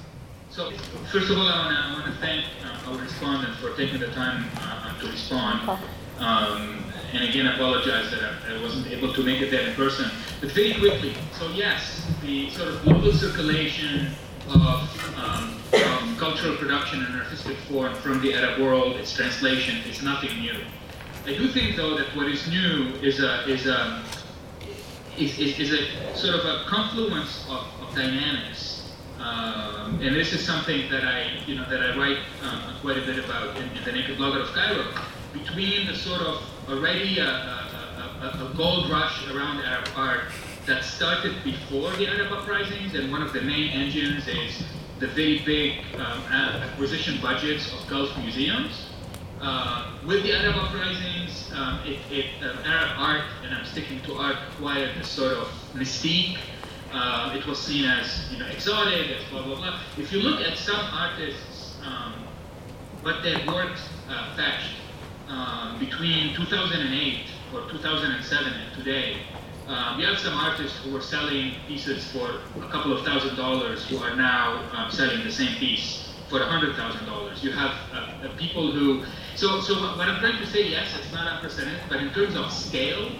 So, 0.50 0.71
first 1.11 1.31
of 1.31 1.37
all, 1.37 1.47
I 1.47 1.93
want 1.93 2.07
to 2.07 2.12
thank 2.21 2.45
uh, 2.65 2.91
our 2.91 2.99
respondent 2.99 3.57
for 3.57 3.76
taking 3.76 3.99
the 3.99 4.07
time 4.09 4.47
uh, 4.59 4.99
to 5.00 5.07
respond. 5.09 5.69
Um, 6.19 6.85
and 7.12 7.29
again, 7.29 7.47
I 7.47 7.55
apologize 7.55 8.11
that 8.12 8.23
I, 8.23 8.55
I, 8.55 8.62
wasn't 8.62 8.87
able 8.87 9.12
to 9.12 9.23
make 9.23 9.41
it 9.43 9.50
there 9.50 9.69
in 9.69 9.75
person. 9.75 10.11
But 10.41 10.53
very 10.53 10.75
quickly, 10.75 11.15
so 11.38 11.50
yes, 11.50 12.07
the 12.23 12.49
sort 12.50 12.69
of 12.69 12.83
global 12.85 13.12
circulation 13.12 14.09
of, 14.49 15.19
um, 15.19 15.61
of 15.73 16.19
cultural 16.19 16.57
production 16.57 17.05
and 17.05 17.21
artistic 17.21 17.57
form 17.69 17.95
from 17.97 18.21
the 18.23 18.35
Arab 18.35 18.61
world, 18.61 18.97
its 18.97 19.12
translation, 19.12 19.79
is 19.91 20.03
nothing 20.03 20.38
new. 20.41 20.57
I 21.26 21.37
do 21.37 21.49
think, 21.49 21.76
though, 21.76 21.97
that 21.97 22.15
what 22.15 22.29
is 22.29 22.49
new 22.49 22.93
is 23.03 23.21
a, 23.21 23.47
is 23.49 23.67
a, 23.67 24.03
is, 25.19 25.39
is, 25.39 25.59
is 25.59 25.73
a 25.73 26.17
sort 26.17 26.35
of 26.35 26.45
a 26.45 26.65
confluence 26.67 27.47
of, 27.49 27.67
of 27.81 27.95
dynamics. 27.95 28.93
Um, 29.19 29.99
and 30.03 30.15
this 30.15 30.33
is 30.33 30.45
something 30.45 30.91
that 30.91 31.05
I, 31.05 31.43
you 31.47 31.57
know, 31.57 31.69
that 31.69 31.81
I 31.81 31.97
write 31.97 32.19
um, 32.43 32.77
quite 32.81 32.99
a 32.99 33.01
bit 33.01 33.25
about 33.25 33.57
in, 33.57 33.65
in, 33.77 33.85
the 33.85 33.93
Naked 33.93 34.19
Blogger 34.19 34.43
of 34.43 34.49
Cairo. 34.49 34.85
Between 35.33 35.87
the 35.87 35.95
sort 35.95 36.21
of 36.21 36.43
already 36.69 37.19
a, 37.19 37.27
a, 37.27 38.51
a, 38.51 38.55
gold 38.57 38.91
rush 38.91 39.27
around 39.31 39.61
Arab 39.63 39.89
art 39.97 40.33
that 40.67 40.85
started 40.85 41.35
before 41.45 41.91
the 41.93 42.09
Arab 42.09 42.33
uprisings, 42.33 42.95
and 42.95 43.11
one 43.11 43.23
of 43.23 43.33
the 43.33 43.41
main 43.41 43.71
engines 43.71 44.27
is 44.29 44.65
the 44.99 45.07
very 45.09 45.41
big 45.41 45.79
um, 45.97 46.23
acquisition 46.33 47.21
budgets 47.21 47.73
of 47.73 47.87
Gulf 47.89 48.17
museums. 48.19 48.86
Uh, 49.47 49.93
with 50.05 50.25
the 50.25 50.33
Arab 50.33 50.57
uprisings, 50.57 51.53
um, 51.55 51.79
it, 51.87 52.00
it, 52.11 52.26
uh, 52.43 52.57
Arab 52.65 52.91
art, 52.99 53.23
and 53.45 53.55
I'm 53.55 53.65
sticking 53.65 54.03
to 54.03 54.15
art, 54.15 54.35
acquired 54.50 54.97
this 54.99 55.07
sort 55.07 55.35
of 55.35 55.47
mystique. 55.73 56.38
Uh, 56.93 57.33
it 57.33 57.47
was 57.47 57.65
seen 57.65 57.85
as 57.85 58.26
you 58.33 58.41
know 58.41 58.47
exotic, 58.49 59.09
as 59.09 59.23
blah 59.31 59.45
blah 59.45 59.55
blah. 59.55 59.81
If 59.99 60.11
you 60.11 60.19
look 60.19 60.41
at 60.41 60.59
some 60.59 60.81
artists, 60.93 61.79
um, 61.87 62.26
what 63.03 63.23
their 63.23 63.38
works 63.47 63.88
uh, 64.11 64.35
fetched 64.35 64.75
um, 65.29 65.79
between 65.79 66.35
2008 66.35 67.26
or 67.55 67.71
2007 67.71 68.53
and 68.53 68.75
today, 68.75 69.19
um, 69.69 70.00
you 70.00 70.07
have 70.07 70.19
some 70.19 70.35
artists 70.35 70.76
who 70.83 70.93
were 70.93 71.00
selling 71.00 71.53
pieces 71.69 72.11
for 72.11 72.41
a 72.61 72.69
couple 72.73 72.93
of 72.93 73.07
thousand 73.07 73.37
dollars 73.37 73.88
who 73.88 73.99
are 73.99 74.17
now 74.17 74.69
um, 74.73 74.91
selling 74.91 75.23
the 75.23 75.31
same 75.31 75.55
piece 75.59 76.03
for 76.29 76.43
a 76.43 76.47
hundred 76.47 76.75
thousand 76.75 77.07
dollars. 77.07 77.45
You 77.45 77.53
have 77.53 77.76
uh, 77.93 78.29
people 78.37 78.73
who 78.73 79.05
so, 79.37 79.61
so 79.61 79.75
what 79.75 80.09
I'm 80.09 80.21
trying 80.21 80.38
to 80.38 80.47
say, 80.47 80.69
yes, 80.69 80.88
it's 80.99 81.12
not 81.12 81.31
unprecedented, 81.35 81.81
but 81.88 81.99
in 82.00 82.12
terms 82.12 82.35
of 82.37 82.50
scale, 82.50 83.11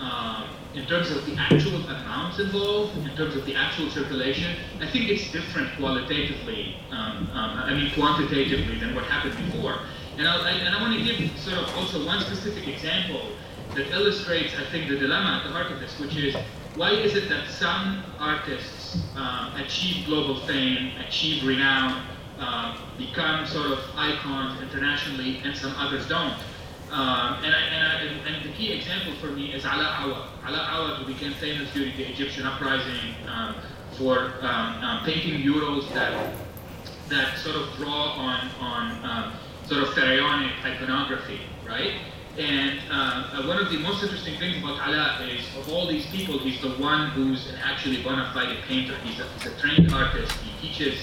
um, 0.00 0.48
in 0.74 0.86
terms 0.86 1.10
of 1.10 1.24
the 1.26 1.36
actual 1.36 1.76
amounts 1.84 2.38
involved, 2.38 2.96
in 2.98 3.16
terms 3.16 3.36
of 3.36 3.44
the 3.44 3.54
actual 3.54 3.90
circulation, 3.90 4.56
I 4.80 4.90
think 4.90 5.08
it's 5.08 5.30
different 5.30 5.76
qualitatively, 5.76 6.76
um, 6.90 7.30
um, 7.32 7.58
I 7.58 7.74
mean 7.74 7.92
quantitatively 7.94 8.78
than 8.78 8.94
what 8.94 9.04
happened 9.04 9.36
before. 9.50 9.78
And 10.18 10.26
I, 10.26 10.50
and 10.50 10.74
I 10.74 10.80
want 10.80 10.98
to 10.98 11.04
give 11.04 11.38
sort 11.38 11.58
of 11.58 11.74
also 11.76 12.04
one 12.04 12.20
specific 12.20 12.68
example 12.68 13.32
that 13.74 13.88
illustrates, 13.88 14.54
I 14.58 14.64
think, 14.70 14.88
the 14.88 14.96
dilemma 14.96 15.42
at 15.42 15.46
the 15.46 15.52
heart 15.52 15.70
of 15.70 15.80
this, 15.80 15.98
which 15.98 16.16
is 16.16 16.34
why 16.74 16.90
is 16.90 17.14
it 17.14 17.28
that 17.28 17.48
some 17.48 18.02
artists 18.18 18.98
um, 19.16 19.56
achieve 19.56 20.06
global 20.06 20.40
fame, 20.46 20.92
achieve 21.06 21.44
renown, 21.44 22.02
um, 22.38 22.78
become 22.98 23.46
sort 23.46 23.66
of 23.66 23.78
icons 23.96 24.60
internationally, 24.62 25.40
and 25.44 25.56
some 25.56 25.74
others 25.76 26.08
don't. 26.08 26.34
Um, 26.90 27.42
and, 27.42 27.54
I, 27.54 27.60
and, 27.72 27.86
I, 27.86 28.30
and, 28.30 28.44
the 28.44 28.52
key 28.52 28.72
example 28.72 29.12
for 29.20 29.26
me 29.26 29.52
is 29.52 29.64
Ala 29.64 30.04
Awad. 30.04 30.28
Ala 30.48 30.68
Awad, 30.70 30.98
who 30.98 31.12
became 31.12 31.32
famous 31.34 31.72
during 31.72 31.96
the 31.96 32.04
Egyptian 32.04 32.46
uprising 32.46 33.14
um, 33.26 33.56
for 33.98 34.34
um, 34.42 35.02
painting 35.04 35.40
murals 35.40 35.88
that 35.92 36.34
that 37.08 37.38
sort 37.38 37.56
of 37.56 37.72
draw 37.76 38.12
on 38.12 38.50
on 38.60 39.32
sort 39.66 39.82
of 39.82 39.94
pharaonic 39.94 40.52
iconography, 40.64 41.40
right? 41.66 41.94
And 42.38 42.78
uh, 42.90 43.42
one 43.44 43.58
of 43.58 43.70
the 43.72 43.78
most 43.78 44.02
interesting 44.02 44.38
things 44.38 44.58
about 44.58 44.86
Ala 44.86 45.26
is, 45.26 45.44
of 45.56 45.72
all 45.72 45.88
these 45.88 46.06
people, 46.06 46.38
he's 46.38 46.60
the 46.60 46.70
one 46.72 47.10
who's 47.10 47.52
actually 47.64 48.02
bona 48.02 48.30
fide 48.34 48.58
painter. 48.68 48.94
He's 49.02 49.18
a, 49.18 49.24
he's 49.24 49.46
a 49.46 49.56
trained 49.58 49.92
artist. 49.92 50.32
He 50.32 50.68
teaches 50.68 50.98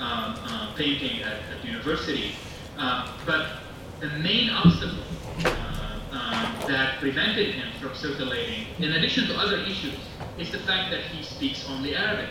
um, 0.00 0.36
uh, 0.44 0.72
painting 0.76 1.22
at, 1.22 1.36
at 1.52 1.64
university. 1.64 2.32
Uh, 2.78 3.12
but 3.26 3.58
the 4.00 4.08
main 4.18 4.50
obstacle 4.50 5.02
uh, 5.44 6.00
um, 6.12 6.68
that 6.68 6.98
prevented 7.00 7.54
him 7.54 7.68
from 7.80 7.94
circulating, 7.94 8.66
in 8.78 8.92
addition 8.92 9.26
to 9.26 9.36
other 9.36 9.58
issues, 9.58 9.98
is 10.38 10.50
the 10.52 10.58
fact 10.60 10.90
that 10.90 11.00
he 11.00 11.22
speaks 11.22 11.68
only 11.68 11.96
Arabic. 11.96 12.28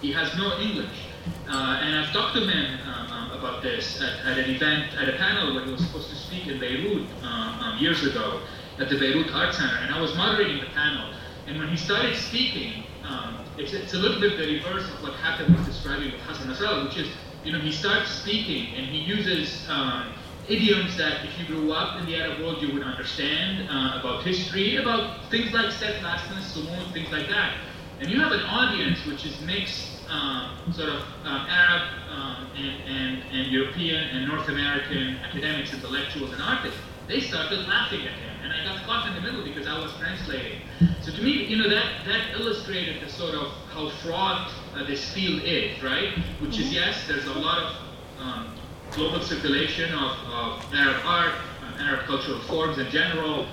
He 0.00 0.12
has 0.12 0.36
no 0.36 0.58
English. 0.58 1.08
Uh, 1.48 1.80
and 1.82 1.96
I've 1.96 2.12
talked 2.12 2.36
to 2.36 2.46
him 2.46 2.78
um, 2.86 3.10
um, 3.10 3.30
about 3.38 3.62
this 3.62 4.00
at, 4.00 4.26
at, 4.26 4.38
an 4.38 4.50
event, 4.50 4.94
at 5.00 5.08
a 5.08 5.16
panel 5.16 5.54
where 5.54 5.64
he 5.64 5.72
was 5.72 5.84
supposed 5.84 6.10
to 6.10 6.16
speak 6.16 6.46
in 6.46 6.60
Beirut 6.60 7.06
uh, 7.22 7.26
um, 7.26 7.78
years 7.78 8.04
ago 8.04 8.40
at 8.78 8.88
the 8.88 8.98
Beirut 8.98 9.32
Art 9.32 9.54
Center. 9.54 9.76
And 9.76 9.94
I 9.94 10.00
was 10.00 10.14
moderating 10.14 10.60
the 10.60 10.70
panel. 10.70 11.14
And 11.46 11.58
when 11.58 11.68
he 11.68 11.76
started 11.76 12.16
speaking, 12.16 12.84
um, 13.04 13.33
it's, 13.58 13.72
it's 13.72 13.94
a 13.94 13.98
little 13.98 14.20
bit 14.20 14.36
the 14.36 14.46
reverse 14.54 14.84
of 14.84 15.02
what 15.02 15.14
happened 15.14 15.54
with 15.54 15.66
describing 15.66 16.12
with 16.12 16.20
Hassan 16.22 16.48
Nasrallah, 16.48 16.84
which 16.84 16.98
is, 16.98 17.08
you 17.44 17.52
know, 17.52 17.60
he 17.60 17.70
starts 17.70 18.10
speaking 18.10 18.74
and 18.74 18.86
he 18.86 18.98
uses 18.98 19.68
um, 19.68 20.12
idioms 20.48 20.96
that 20.96 21.24
if 21.24 21.38
you 21.38 21.46
grew 21.46 21.72
up 21.72 22.00
in 22.00 22.06
the 22.06 22.16
Arab 22.16 22.40
world, 22.40 22.60
you 22.62 22.72
would 22.72 22.82
understand 22.82 23.68
uh, 23.68 24.00
about 24.00 24.22
history, 24.24 24.76
about 24.76 25.30
things 25.30 25.52
like 25.52 25.70
steadfastness, 25.70 26.56
sumud, 26.56 26.92
things 26.92 27.10
like 27.12 27.28
that. 27.28 27.56
And 28.00 28.10
you 28.10 28.20
have 28.20 28.32
an 28.32 28.40
audience 28.40 29.04
which 29.06 29.24
is 29.24 29.40
mixed, 29.42 29.88
um, 30.10 30.50
sort 30.72 30.88
of 30.88 31.00
um, 31.24 31.46
Arab 31.48 31.82
um, 32.10 32.48
and, 32.56 32.82
and, 32.88 33.22
and 33.32 33.52
European 33.52 34.02
and 34.10 34.28
North 34.28 34.48
American 34.48 35.16
academics, 35.18 35.72
intellectuals, 35.72 36.32
and 36.32 36.42
artists. 36.42 36.78
They 37.06 37.20
started 37.20 37.68
laughing 37.68 38.00
at 38.00 38.12
him 38.12 38.34
and 38.44 38.52
I 38.52 38.64
got 38.64 38.84
caught 38.84 39.08
in 39.08 39.14
the 39.14 39.20
middle 39.20 39.42
because 39.42 39.66
I 39.66 39.78
was 39.78 39.92
translating. 39.98 40.60
So 41.02 41.12
to 41.12 41.22
me, 41.22 41.44
you 41.44 41.56
know, 41.56 41.68
that, 41.68 42.04
that 42.06 42.38
illustrated 42.38 43.02
the 43.02 43.10
sort 43.10 43.34
of 43.34 43.52
how 43.72 43.88
fraught 44.02 44.52
uh, 44.74 44.84
this 44.84 45.12
field 45.12 45.42
is, 45.44 45.82
right? 45.82 46.18
Which 46.40 46.58
is, 46.58 46.72
yes, 46.72 47.06
there's 47.08 47.26
a 47.26 47.32
lot 47.32 47.62
of 47.62 47.76
um, 48.20 48.56
global 48.92 49.20
circulation 49.20 49.92
of, 49.94 50.16
of 50.28 50.74
Arab 50.74 51.02
art, 51.04 51.32
uh, 51.62 51.82
Arab 51.82 52.06
cultural 52.06 52.40
forms 52.40 52.78
in 52.78 52.90
general, 52.90 53.46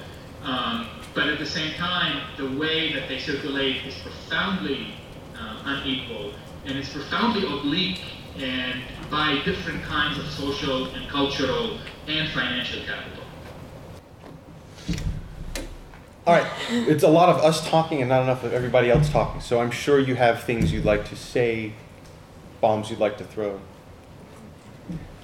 um, 0.44 0.88
but 1.14 1.28
at 1.28 1.40
the 1.40 1.46
same 1.46 1.74
time, 1.76 2.22
the 2.38 2.58
way 2.58 2.94
that 2.94 3.08
they 3.08 3.20
circulate 3.20 3.86
is 3.86 3.96
profoundly 4.00 4.94
uh, 5.38 5.64
unequal 5.66 6.34
and 6.66 6.78
it's 6.78 6.90
profoundly 6.90 7.46
oblique 7.46 8.02
and 8.38 8.82
by 9.10 9.42
different 9.44 9.84
kinds 9.84 10.18
of 10.18 10.26
social 10.28 10.86
and 10.94 11.10
cultural 11.10 11.80
and 12.08 12.30
financial 12.30 12.82
capital. 12.86 13.21
All 16.28 16.36
right, 16.36 16.46
it's 16.70 17.02
a 17.02 17.08
lot 17.08 17.30
of 17.30 17.38
us 17.38 17.68
talking 17.68 18.02
and 18.02 18.10
not 18.10 18.22
enough 18.22 18.44
of 18.44 18.54
everybody 18.54 18.92
else 18.92 19.10
talking. 19.10 19.42
So 19.42 19.60
I'm 19.60 19.72
sure 19.72 20.00
you 20.00 20.14
have 20.14 20.44
things 20.44 20.72
you'd 20.72 20.86
like 20.86 21.10
to 21.10 21.16
say, 21.16 21.74
bombs 22.60 22.92
you'd 22.92 23.00
like 23.00 23.18
to 23.18 23.24
throw. 23.24 23.60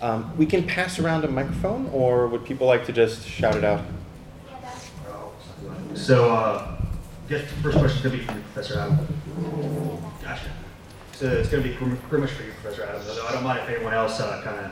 Um, 0.02 0.36
we 0.38 0.48
can 0.48 0.66
pass 0.66 0.98
around 0.98 1.24
a 1.24 1.28
microphone, 1.28 1.88
or 1.94 2.28
would 2.28 2.46
people 2.46 2.66
like 2.66 2.88
to 2.88 2.94
just 2.94 3.28
shout 3.28 3.56
it 3.56 3.64
out? 3.64 3.86
So, 5.94 6.32
uh, 6.34 6.78
I 6.80 7.30
guess 7.30 7.42
the 7.42 7.48
first 7.62 7.78
question 7.78 7.98
is 7.98 8.04
going 8.04 8.12
to 8.14 8.18
be 8.18 8.24
from 8.26 8.42
Professor 8.54 8.80
Adam. 8.80 10.02
Gotcha. 10.24 10.50
So 11.12 11.28
it's 11.28 11.50
going 11.50 11.62
to 11.62 11.70
be 11.70 11.76
pretty 11.76 12.22
much 12.22 12.32
for 12.32 12.44
you, 12.44 12.52
Professor 12.62 12.84
Adams. 12.84 13.08
Although 13.08 13.28
I 13.28 13.32
don't 13.34 13.44
mind 13.44 13.60
if 13.60 13.70
anyone 13.70 13.94
else 13.94 14.20
uh, 14.20 14.42
kind 14.44 14.60
of 14.66 14.72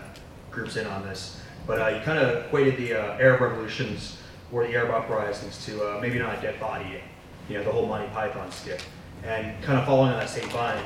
groups 0.50 0.76
in 0.76 0.88
on 0.88 1.04
this. 1.04 1.42
But 1.68 1.82
uh, 1.82 1.88
you 1.96 2.02
kind 2.02 2.18
of 2.18 2.46
equated 2.46 2.78
the 2.78 2.94
uh, 2.94 3.18
Arab 3.20 3.42
revolutions 3.42 4.18
or 4.52 4.66
the 4.66 4.74
Arab 4.74 4.92
uprisings 4.92 5.66
to 5.66 5.84
uh, 5.84 6.00
maybe 6.02 6.20
not 6.20 6.38
a 6.38 6.42
dead 6.42 6.60
body, 6.60 7.02
you 7.50 7.58
know, 7.58 7.64
the 7.64 7.72
whole 7.72 7.88
Monty 7.88 8.08
Python 8.14 8.52
skit. 8.52 8.86
And 9.24 9.62
kind 9.64 9.80
of 9.80 9.86
following 9.86 10.12
on 10.12 10.20
that 10.20 10.30
same 10.30 10.50
line, 10.52 10.84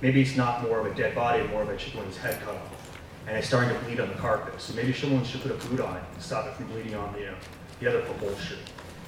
maybe 0.00 0.22
it's 0.22 0.36
not 0.36 0.62
more 0.62 0.80
of 0.80 0.86
a 0.86 0.94
dead 0.94 1.14
body, 1.14 1.46
more 1.48 1.62
of 1.62 1.68
a 1.68 1.76
chicken 1.76 2.00
with 2.00 2.16
head 2.18 2.40
cut 2.40 2.54
off. 2.54 2.98
And 3.26 3.36
it's 3.36 3.46
starting 3.46 3.76
to 3.76 3.84
bleed 3.84 4.00
on 4.00 4.08
the 4.08 4.14
carpet. 4.14 4.60
So 4.60 4.74
maybe 4.74 4.92
someone 4.92 5.24
should 5.24 5.42
put 5.42 5.52
a 5.52 5.68
boot 5.68 5.80
on 5.80 5.96
it 5.96 6.02
and 6.12 6.22
stop 6.22 6.46
it 6.46 6.54
from 6.54 6.66
bleeding 6.66 6.94
on 6.94 7.14
you 7.18 7.26
know, 7.26 7.34
the 7.80 7.88
other 7.88 8.02
football 8.02 8.34
shoe. 8.36 8.56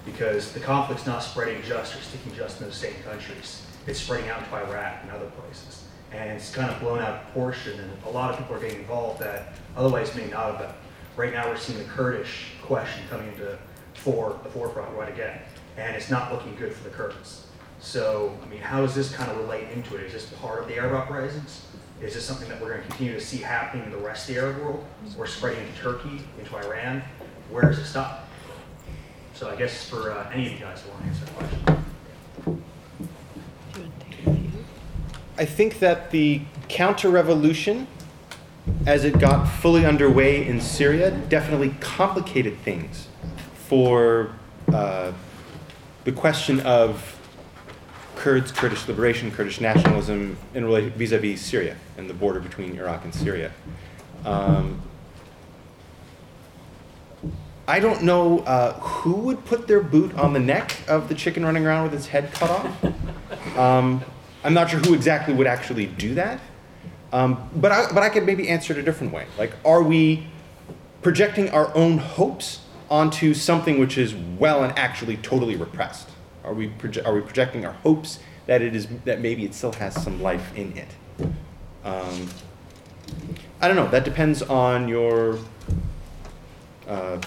Because 0.05 0.53
the 0.53 0.61
conflict's 0.61 1.07
not 1.07 1.23
spreading 1.23 1.63
just 1.63 1.97
or 1.97 2.03
sticking 2.03 2.35
just 2.35 2.61
in 2.61 2.67
those 2.67 2.77
same 2.77 2.95
countries. 3.03 3.63
It's 3.87 4.01
spreading 4.01 4.29
out 4.29 4.49
to 4.49 4.57
Iraq 4.57 5.03
and 5.03 5.11
other 5.11 5.27
places 5.27 5.85
and 6.15 6.31
it's 6.31 6.51
kind 6.51 6.71
of 6.71 6.81
blown 6.81 7.01
out 7.01 7.11
of 7.11 7.23
proportion, 7.25 7.79
and 7.81 7.91
a 8.05 8.09
lot 8.09 8.31
of 8.31 8.39
people 8.39 8.57
are 8.57 8.61
getting 8.61 8.79
involved 8.79 9.21
that 9.21 9.55
otherwise 9.77 10.15
may 10.15 10.27
not 10.27 10.53
have 10.53 10.59
been. 10.59 10.75
Right 11.17 11.33
now, 11.33 11.49
we're 11.49 11.57
seeing 11.57 11.79
the 11.79 11.85
Kurdish 11.85 12.47
question 12.63 13.03
coming 13.11 13.29
into 13.29 13.59
for 14.05 14.39
the 14.43 14.51
forefront 14.51 14.95
right 14.95 15.09
again, 15.09 15.39
and 15.79 15.97
it's 15.97 16.11
not 16.11 16.31
looking 16.31 16.55
good 16.57 16.75
for 16.75 16.85
the 16.85 16.91
Kurds. 16.91 17.47
So, 17.81 18.39
I 18.43 18.47
mean, 18.49 18.61
how 18.61 18.83
does 18.83 18.95
this 18.95 19.11
kind 19.11 19.31
of 19.31 19.39
relate 19.39 19.71
into 19.71 19.97
it? 19.97 20.03
Is 20.03 20.13
this 20.13 20.27
part 20.41 20.61
of 20.61 20.69
the 20.69 20.77
Arab 20.77 20.93
uprisings? 20.93 21.65
Is 22.03 22.13
this 22.13 22.23
something 22.23 22.47
that 22.51 22.61
we're 22.61 22.69
going 22.69 22.83
to 22.83 22.89
continue 22.89 23.15
to 23.15 23.21
see 23.21 23.39
happening 23.39 23.87
in 23.87 23.91
the 23.91 23.97
rest 23.97 24.29
of 24.29 24.35
the 24.35 24.41
Arab 24.43 24.59
world, 24.59 24.85
or 25.19 25.27
spreading 25.27 25.67
into 25.67 25.81
Turkey, 25.81 26.21
into 26.39 26.55
Iran? 26.57 27.03
Where 27.51 27.63
does 27.63 27.79
it 27.79 27.87
stop? 27.87 28.29
So, 29.33 29.49
I 29.49 29.57
guess 29.57 29.89
for 29.89 30.13
uh, 30.13 30.31
any 30.31 30.47
of 30.47 30.53
you 30.53 30.59
guys 30.59 30.83
who 30.83 30.91
want 30.91 31.03
to 31.03 31.09
answer 31.09 31.25
that 31.25 31.35
question. 31.35 32.65
I 35.39 35.47
think 35.47 35.79
that 35.79 36.11
the 36.11 36.43
counter 36.69 37.09
revolution, 37.09 37.87
as 38.87 39.05
it 39.05 39.19
got 39.19 39.47
fully 39.47 39.87
underway 39.87 40.47
in 40.47 40.61
Syria, 40.61 41.11
definitely 41.11 41.75
complicated 41.81 42.59
things 42.59 43.09
for 43.68 44.33
uh, 44.73 45.12
the 46.04 46.12
question 46.12 46.61
of 46.61 47.18
Kurds, 48.16 48.52
Kurdish 48.52 48.87
liberation, 48.87 49.30
Kurdish 49.30 49.61
nationalism 49.61 50.37
in 50.54 50.64
relation 50.64 50.90
vis 50.90 51.12
a 51.12 51.18
vis 51.18 51.40
Syria 51.40 51.76
and 51.97 52.09
the 52.09 52.14
border 52.14 52.40
between 52.40 52.76
Iraq 52.76 53.04
and 53.04 53.14
Syria. 53.14 53.52
Um, 54.25 54.80
I 57.66 57.80
don't 57.80 58.02
know 58.02 58.40
uh, 58.40 58.75
who 58.75 59.14
would 59.14 59.44
put 59.47 59.66
their 59.66 59.80
boot 59.80 60.14
on 60.14 60.35
the 60.35 60.40
neck 60.40 60.76
of 60.87 61.09
the 61.09 61.14
chicken 61.14 61.44
running 61.44 61.66
around 61.66 61.85
with 61.85 61.94
its 61.94 62.06
head 62.06 62.33
cut 62.35 62.50
off. 62.50 63.59
Um, 63.59 64.04
I'm 64.42 64.52
not 64.52 64.68
sure 64.68 64.80
who 64.80 64.92
exactly 64.92 65.33
would 65.33 65.47
actually 65.47 65.87
do 65.87 66.14
that. 66.14 66.40
Um, 67.12 67.49
but, 67.56 67.73
I, 67.73 67.92
but 67.92 68.02
I 68.02 68.11
could 68.11 68.26
maybe 68.26 68.49
answer 68.49 68.73
it 68.75 68.78
a 68.78 68.83
different 68.83 69.12
way. 69.12 69.26
Like, 69.38 69.52
are 69.64 69.83
we 69.83 70.26
projecting 71.00 71.49
our 71.50 71.75
own 71.75 71.99
hopes 71.99 72.63
onto 72.91 73.35
something 73.35 73.79
which 73.79 73.99
is 73.99 74.14
well 74.14 74.62
and 74.62 74.76
actually 74.79 75.17
totally 75.19 75.57
repressed? 75.57 76.09
Are 76.45 76.53
we, 76.53 76.69
proje- 76.69 77.05
are 77.07 77.14
we 77.14 77.21
projecting 77.21 77.64
our 77.64 77.73
hopes 77.73 78.19
that 78.47 78.61
it 78.61 78.76
is 78.76 78.87
that 79.05 79.21
maybe 79.21 79.45
it 79.45 79.55
still 79.55 79.73
has 79.73 80.00
some 80.03 80.23
life 80.23 80.55
in 80.55 80.76
it? 80.76 80.88
Um, 81.85 82.29
I 83.61 83.69
don't 83.69 83.76
know. 83.76 83.88
That 83.88 84.05
depends 84.05 84.43
on 84.43 84.88
your 84.88 85.38
uh, 86.87 87.21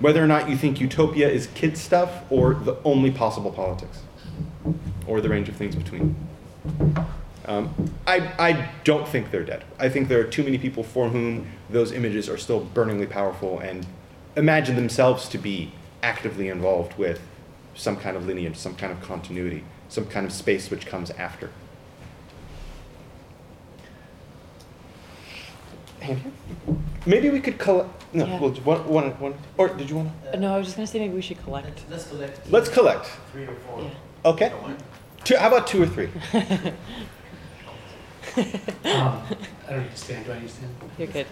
whether 0.00 0.22
or 0.22 0.26
not 0.26 0.48
you 0.48 0.56
think 0.56 0.80
utopia 0.80 1.28
is 1.28 1.46
kid 1.54 1.78
stuff 1.78 2.24
or 2.30 2.54
the 2.54 2.76
only 2.84 3.10
possible 3.10 3.50
politics 3.50 4.00
or 5.06 5.20
the 5.20 5.28
range 5.28 5.48
of 5.48 5.56
things 5.56 5.74
between. 5.74 6.14
Um, 7.46 7.92
I, 8.06 8.32
I 8.38 8.70
don't 8.82 9.06
think 9.06 9.30
they're 9.30 9.44
dead. 9.44 9.64
I 9.78 9.88
think 9.88 10.08
there 10.08 10.20
are 10.20 10.24
too 10.24 10.42
many 10.42 10.58
people 10.58 10.82
for 10.82 11.08
whom 11.08 11.46
those 11.70 11.92
images 11.92 12.28
are 12.28 12.36
still 12.36 12.60
burningly 12.60 13.06
powerful 13.06 13.60
and 13.60 13.86
imagine 14.36 14.76
themselves 14.76 15.28
to 15.30 15.38
be 15.38 15.72
actively 16.02 16.48
involved 16.48 16.96
with 16.98 17.20
some 17.74 17.96
kind 17.96 18.16
of 18.16 18.26
lineage, 18.26 18.56
some 18.56 18.74
kind 18.76 18.92
of 18.92 19.00
continuity, 19.02 19.64
some 19.88 20.06
kind 20.06 20.26
of 20.26 20.32
space 20.32 20.70
which 20.70 20.86
comes 20.86 21.10
after. 21.12 21.50
Maybe 27.04 27.30
we 27.30 27.40
could 27.40 27.58
collect. 27.58 27.90
No, 28.14 28.26
Yeah. 28.26 28.38
well, 28.40 28.50
one, 28.52 28.86
one, 28.88 29.10
one, 29.20 29.34
or 29.56 29.68
did 29.68 29.90
you 29.90 29.96
want 29.96 30.10
to? 30.32 30.38
No, 30.38 30.54
I 30.54 30.58
was 30.58 30.66
just 30.68 30.76
gonna 30.76 30.86
say 30.86 31.00
maybe 31.00 31.14
we 31.14 31.22
should 31.22 31.42
collect. 31.42 31.82
Let's 31.90 32.06
collect 32.08 32.50
Let's 32.50 32.68
collect. 32.68 33.06
three 33.32 33.44
or 33.46 33.54
four. 33.66 33.82
Yeah. 33.82 33.90
Okay. 34.30 34.52
Two, 35.24 35.36
how 35.36 35.48
about 35.48 35.66
two 35.66 35.82
or 35.82 35.86
three? 35.86 36.08
Um, 38.36 38.44
I 38.84 39.70
don't 39.70 39.78
understand, 39.84 40.26
do 40.26 40.32
I 40.32 40.36
understand? 40.36 40.74
You're 40.98 41.06
good. 41.08 41.26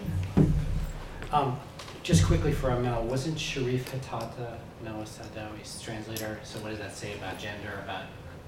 Um, 1.31 1.59
just 2.05 2.23
quickly 2.23 2.51
for 2.51 2.69
a 2.69 2.79
minute, 2.79 3.01
wasn't 3.01 3.37
Sharif 3.37 3.91
Hetata 3.91 4.57
Nawal 4.85 5.05
Sadawi's 5.07 5.81
translator? 5.81 6.39
So 6.43 6.59
what 6.59 6.69
does 6.69 6.77
that 6.77 6.95
say 6.95 7.15
about 7.15 7.39
gender, 7.39 7.81
about 7.83 8.03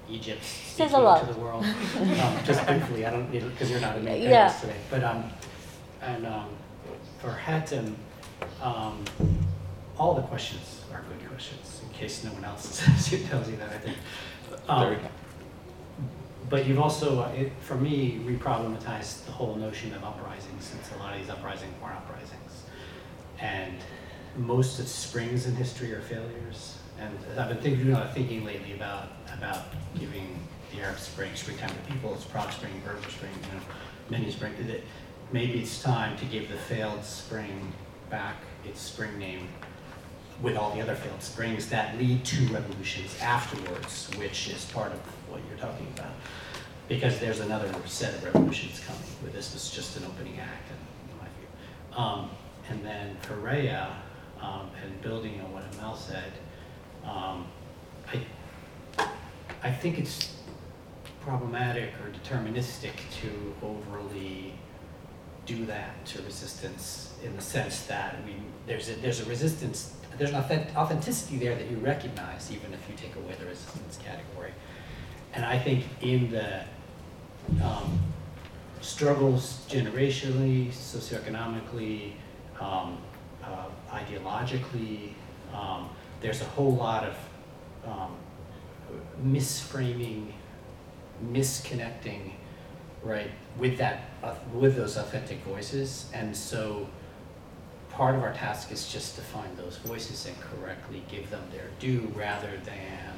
Egypt 0.08 0.44
Says 0.44 0.78
a 0.78 0.88
speaking 0.90 1.02
lot. 1.02 1.26
to 1.26 1.34
the 1.34 1.40
world? 1.40 1.64
Um, 1.98 2.38
just 2.44 2.64
briefly, 2.64 3.04
I 3.04 3.10
don't, 3.10 3.28
need 3.32 3.42
because 3.42 3.68
you're 3.68 3.80
not 3.80 3.96
in 3.96 4.04
the 4.04 4.16
Yeah. 4.16 4.48
today, 4.60 4.76
but, 4.88 5.02
um, 5.02 5.24
and, 6.00 6.24
um, 6.24 6.48
for 7.20 7.32
Hatim, 7.32 7.96
um, 8.62 9.04
all 9.98 10.14
the 10.14 10.22
questions 10.22 10.82
are 10.92 11.02
good 11.08 11.28
questions, 11.28 11.80
in 11.82 11.88
case 11.92 12.22
no 12.22 12.30
one 12.30 12.44
else 12.44 12.78
tells 13.28 13.50
you 13.50 13.56
that, 13.56 13.70
I 13.70 13.78
think. 13.78 13.96
Um, 14.68 14.84
Very 14.84 14.96
good. 14.96 15.10
But 16.48 16.66
you've 16.66 16.78
also, 16.78 17.22
uh, 17.24 17.28
it, 17.36 17.52
for 17.60 17.74
me, 17.74 18.20
re-problematized 18.24 19.26
the 19.26 19.32
whole 19.32 19.56
notion 19.56 19.92
of 19.94 20.04
uprisings, 20.04 20.64
since 20.64 20.92
a 20.94 20.98
lot 20.98 21.12
of 21.14 21.20
these 21.20 21.28
uprisings 21.28 21.74
weren't 21.82 21.96
uprisings. 21.96 22.47
And 23.40 23.74
most 24.36 24.78
of 24.78 24.88
springs 24.88 25.46
in 25.46 25.54
history 25.54 25.92
are 25.92 26.00
failures. 26.00 26.78
And 27.00 27.16
I've 27.38 27.48
been 27.48 27.58
thinking, 27.58 27.92
lot 27.92 28.06
of 28.06 28.14
thinking 28.14 28.44
lately 28.44 28.74
about, 28.74 29.10
about 29.36 29.66
giving 29.98 30.38
the 30.72 30.82
Arab 30.82 30.98
Spring, 30.98 31.30
springtime 31.34 31.70
to 31.70 31.92
people, 31.92 32.14
it's 32.14 32.24
Prague 32.24 32.52
Spring, 32.52 32.72
Berber 32.84 33.08
Spring, 33.10 33.32
you 33.34 33.58
know, 33.58 33.64
many 34.10 34.30
spring, 34.30 34.52
maybe 35.32 35.60
it's 35.60 35.82
time 35.82 36.16
to 36.18 36.24
give 36.24 36.48
the 36.48 36.56
failed 36.56 37.04
spring 37.04 37.72
back 38.10 38.36
its 38.66 38.80
spring 38.80 39.18
name 39.18 39.48
with 40.42 40.56
all 40.56 40.74
the 40.74 40.80
other 40.80 40.94
failed 40.94 41.22
springs 41.22 41.68
that 41.68 41.98
lead 41.98 42.24
to 42.24 42.46
revolutions 42.52 43.16
afterwards, 43.20 44.08
which 44.16 44.48
is 44.48 44.64
part 44.66 44.92
of 44.92 44.98
what 45.28 45.40
you're 45.48 45.58
talking 45.58 45.86
about. 45.96 46.12
Because 46.88 47.18
there's 47.18 47.40
another 47.40 47.70
set 47.86 48.14
of 48.14 48.24
revolutions 48.24 48.80
coming, 48.86 49.32
this 49.32 49.52
was 49.52 49.70
just 49.70 49.96
an 49.96 50.04
opening 50.06 50.38
act, 50.38 50.70
in 50.70 51.18
my 51.18 51.26
view. 51.36 52.02
Um, 52.02 52.30
and 52.70 52.84
then 52.84 53.16
for 53.22 53.34
Rayya, 53.34 53.88
um, 54.40 54.70
and 54.82 55.00
building 55.02 55.40
on 55.40 55.52
what 55.52 55.64
Amal 55.74 55.96
said, 55.96 56.32
um, 57.04 57.46
I, 58.12 59.06
I 59.62 59.70
think 59.70 59.98
it's 59.98 60.34
problematic 61.20 61.90
or 62.04 62.10
deterministic 62.10 62.92
to 63.20 63.54
overly 63.62 64.54
do 65.46 65.64
that 65.66 66.04
to 66.06 66.22
resistance 66.22 67.14
in 67.24 67.34
the 67.34 67.42
sense 67.42 67.82
that 67.82 68.16
we, 68.24 68.34
there's 68.66 68.88
a, 68.90 68.94
there's 68.96 69.20
a 69.20 69.24
resistance, 69.24 69.94
there's 70.16 70.30
an 70.30 70.36
authentic, 70.36 70.76
authenticity 70.76 71.38
there 71.38 71.54
that 71.54 71.70
you 71.70 71.78
recognize 71.78 72.50
even 72.52 72.72
if 72.72 72.88
you 72.88 72.94
take 72.96 73.16
away 73.16 73.34
the 73.38 73.46
resistance 73.46 73.98
category. 74.04 74.52
And 75.34 75.44
I 75.44 75.58
think 75.58 75.84
in 76.00 76.30
the 76.30 76.62
um, 77.64 77.98
struggles 78.80 79.66
generationally, 79.68 80.68
socioeconomically, 80.68 82.12
um, 82.60 82.98
uh, 83.44 83.66
ideologically, 83.90 85.12
um, 85.54 85.88
there's 86.20 86.40
a 86.40 86.44
whole 86.44 86.74
lot 86.74 87.04
of 87.04 87.16
um, 87.86 88.16
misframing, 89.24 90.32
misconnecting, 91.32 92.32
right, 93.02 93.30
with 93.58 93.78
that, 93.78 94.10
uh, 94.22 94.34
with 94.52 94.76
those 94.76 94.96
authentic 94.96 95.42
voices. 95.44 96.10
And 96.12 96.36
so 96.36 96.88
part 97.90 98.14
of 98.14 98.22
our 98.22 98.32
task 98.32 98.70
is 98.72 98.88
just 98.88 99.16
to 99.16 99.22
find 99.22 99.56
those 99.56 99.76
voices 99.78 100.26
and 100.26 100.36
correctly 100.40 101.02
give 101.10 101.30
them 101.30 101.42
their 101.52 101.66
due 101.78 102.12
rather 102.14 102.52
than 102.64 103.17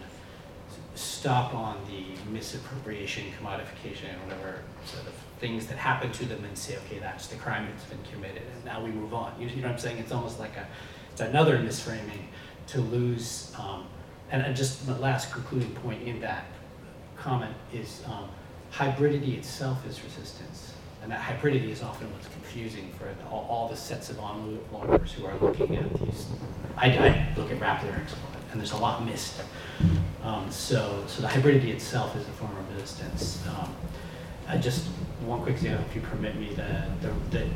stop 1.01 1.55
on 1.55 1.79
the 1.87 2.31
misappropriation, 2.31 3.25
commodification, 3.41 4.23
whatever 4.25 4.63
sort 4.85 5.07
of 5.07 5.15
things 5.39 5.67
that 5.67 5.79
happen 5.79 6.13
to 6.13 6.27
them 6.27 6.45
and 6.45 6.57
say, 6.57 6.77
okay, 6.77 6.99
that's 6.99 7.27
the 7.27 7.37
crime 7.37 7.67
that's 7.71 7.85
been 7.85 7.99
committed, 8.13 8.43
and 8.55 8.65
now 8.65 8.83
we 8.83 8.91
move 8.91 9.15
on. 9.15 9.35
You, 9.41 9.47
know 9.47 9.63
what 9.63 9.73
I'm 9.73 9.79
saying? 9.79 9.99
It's 9.99 10.13
almost 10.13 10.39
like 10.39 10.57
a, 10.57 10.67
it's 11.13 11.21
another 11.21 11.59
misframing 11.59 12.25
to 12.69 12.81
lose. 12.81 13.53
Um, 13.59 13.87
and, 14.31 14.55
just 14.55 14.87
the 14.87 14.95
last 14.97 15.33
concluding 15.33 15.73
point 15.77 16.03
in 16.07 16.21
that 16.21 16.45
comment 17.17 17.55
is 17.73 18.03
um, 18.07 18.29
hybridity 18.73 19.37
itself 19.37 19.85
is 19.89 20.03
resistance. 20.05 20.75
And 21.03 21.11
that 21.11 21.21
hybridity 21.21 21.71
is 21.71 21.83
often 21.83 22.13
what's 22.13 22.29
confusing 22.29 22.93
for 22.99 23.09
all, 23.31 23.47
all 23.49 23.69
the 23.69 23.77
sets 23.77 24.11
of 24.11 24.21
onlookers 24.21 25.13
who 25.13 25.25
are 25.25 25.37
looking 25.39 25.77
at 25.77 25.93
these. 25.95 26.27
I, 26.77 26.87
I 26.91 27.35
look 27.37 27.51
at 27.51 27.59
rap 27.59 27.83
lyrics, 27.83 28.15
and 28.53 28.61
there's 28.61 28.73
a 28.73 28.77
lot 28.77 29.05
missed. 29.05 29.41
Um, 30.23 30.51
so, 30.51 31.03
so 31.07 31.23
the 31.23 31.29
hybridity 31.29 31.69
itself 31.69 32.15
is 32.17 32.27
a 32.29 32.31
form 32.33 32.55
of 32.57 32.75
resistance. 32.75 33.43
Um, 33.49 33.75
just 34.61 34.87
one 35.25 35.41
quick 35.43 35.57
example, 35.57 35.85
if 35.89 35.95
you 35.95 36.03
permit 36.03 36.37
me, 36.37 36.51
the, 36.55 36.85
the, 37.01 37.13
the, 37.31 37.47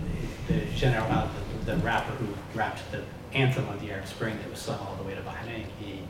the 0.49 0.65
general, 0.75 1.05
uh, 1.11 1.29
the, 1.65 1.73
the 1.73 1.77
rapper 1.79 2.13
who 2.13 2.27
rapped 2.55 2.81
the 2.91 3.03
anthem 3.35 3.69
of 3.69 3.81
the 3.81 3.91
Arab 3.91 4.07
Spring 4.07 4.39
that 4.39 4.51
was 4.51 4.61
sung 4.61 4.79
all 4.79 4.97
the 4.97 5.03
way 5.03 5.15
to 5.15 5.21
Bahrain, 5.23 5.67
he 5.81 6.01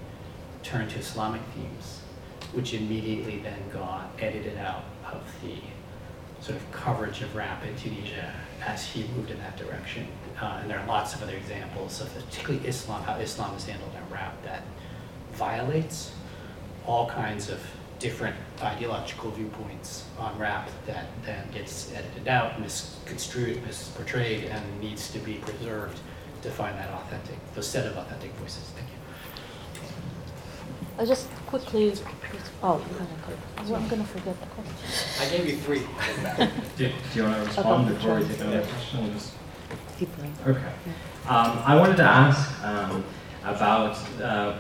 turned 0.63 0.91
to 0.91 0.99
Islamic 0.99 1.41
themes, 1.55 2.01
which 2.53 2.75
immediately 2.75 3.39
then 3.39 3.59
got 3.73 4.11
edited 4.19 4.59
out 4.59 4.85
of 5.11 5.23
the 5.43 5.55
sort 6.41 6.57
of 6.59 6.73
coverage 6.73 7.23
of 7.23 7.35
rap 7.35 7.65
in 7.65 7.75
Tunisia 7.77 8.33
as 8.67 8.85
he 8.85 9.05
moved 9.17 9.31
in 9.31 9.39
that 9.39 9.57
direction. 9.57 10.07
Uh, 10.41 10.59
and 10.61 10.71
there 10.71 10.79
are 10.79 10.87
lots 10.87 11.15
of 11.15 11.23
other 11.23 11.35
examples 11.35 12.01
of 12.01 12.15
particularly 12.15 12.67
Islam, 12.67 13.03
how 13.03 13.15
Islam 13.15 13.57
is 13.57 13.65
handled 13.65 13.93
in 13.95 14.13
rap 14.13 14.35
that 14.45 14.63
violates 15.33 16.13
all 16.87 17.09
kinds 17.09 17.49
of 17.51 17.61
different 17.99 18.37
ideological 18.61 19.31
viewpoints 19.31 20.05
on 20.19 20.37
rap 20.39 20.69
that 20.87 21.07
then 21.25 21.47
gets 21.53 21.93
edited 21.95 22.29
out, 22.29 22.61
misconstrued, 22.61 23.63
misportrayed, 23.65 24.51
and 24.51 24.81
needs 24.81 25.11
to 25.13 25.19
be 25.21 25.35
preserved 25.35 25.99
to 26.43 26.51
find 26.51 26.77
that 26.79 26.91
authentic, 26.91 27.37
the 27.55 27.63
set 27.63 27.87
of 27.87 27.97
authentic 27.97 28.31
voices. 28.33 28.65
Thank 28.75 28.89
you. 28.89 28.95
I 30.99 31.05
just 31.05 31.29
quickly, 31.47 31.93
oh, 32.63 32.85
you're 32.91 32.99
gonna. 32.99 33.79
I'm 33.81 33.89
gonna 33.89 34.05
forget 34.05 34.39
the 34.41 34.47
question. 34.47 35.21
I 35.21 35.37
gave 35.37 35.49
you 35.49 35.57
three. 35.57 35.81
Do, 36.77 36.89
do 36.89 36.93
you 37.15 37.23
want 37.25 37.37
to 37.37 37.45
respond 37.47 37.87
Okay. 37.87 37.95
before 37.95 38.17
we 38.19 38.25
take 38.27 38.41
another 38.41 38.63
question? 38.63 39.13
Just- 39.13 39.33
Keep 39.99 40.17
going. 40.17 40.35
Okay. 40.47 40.61
Um, 41.29 41.59
I 41.65 41.77
wanted 41.77 41.97
to 41.97 42.03
ask 42.03 42.63
um, 42.65 43.05
about 43.45 43.97
uh, 44.21 44.59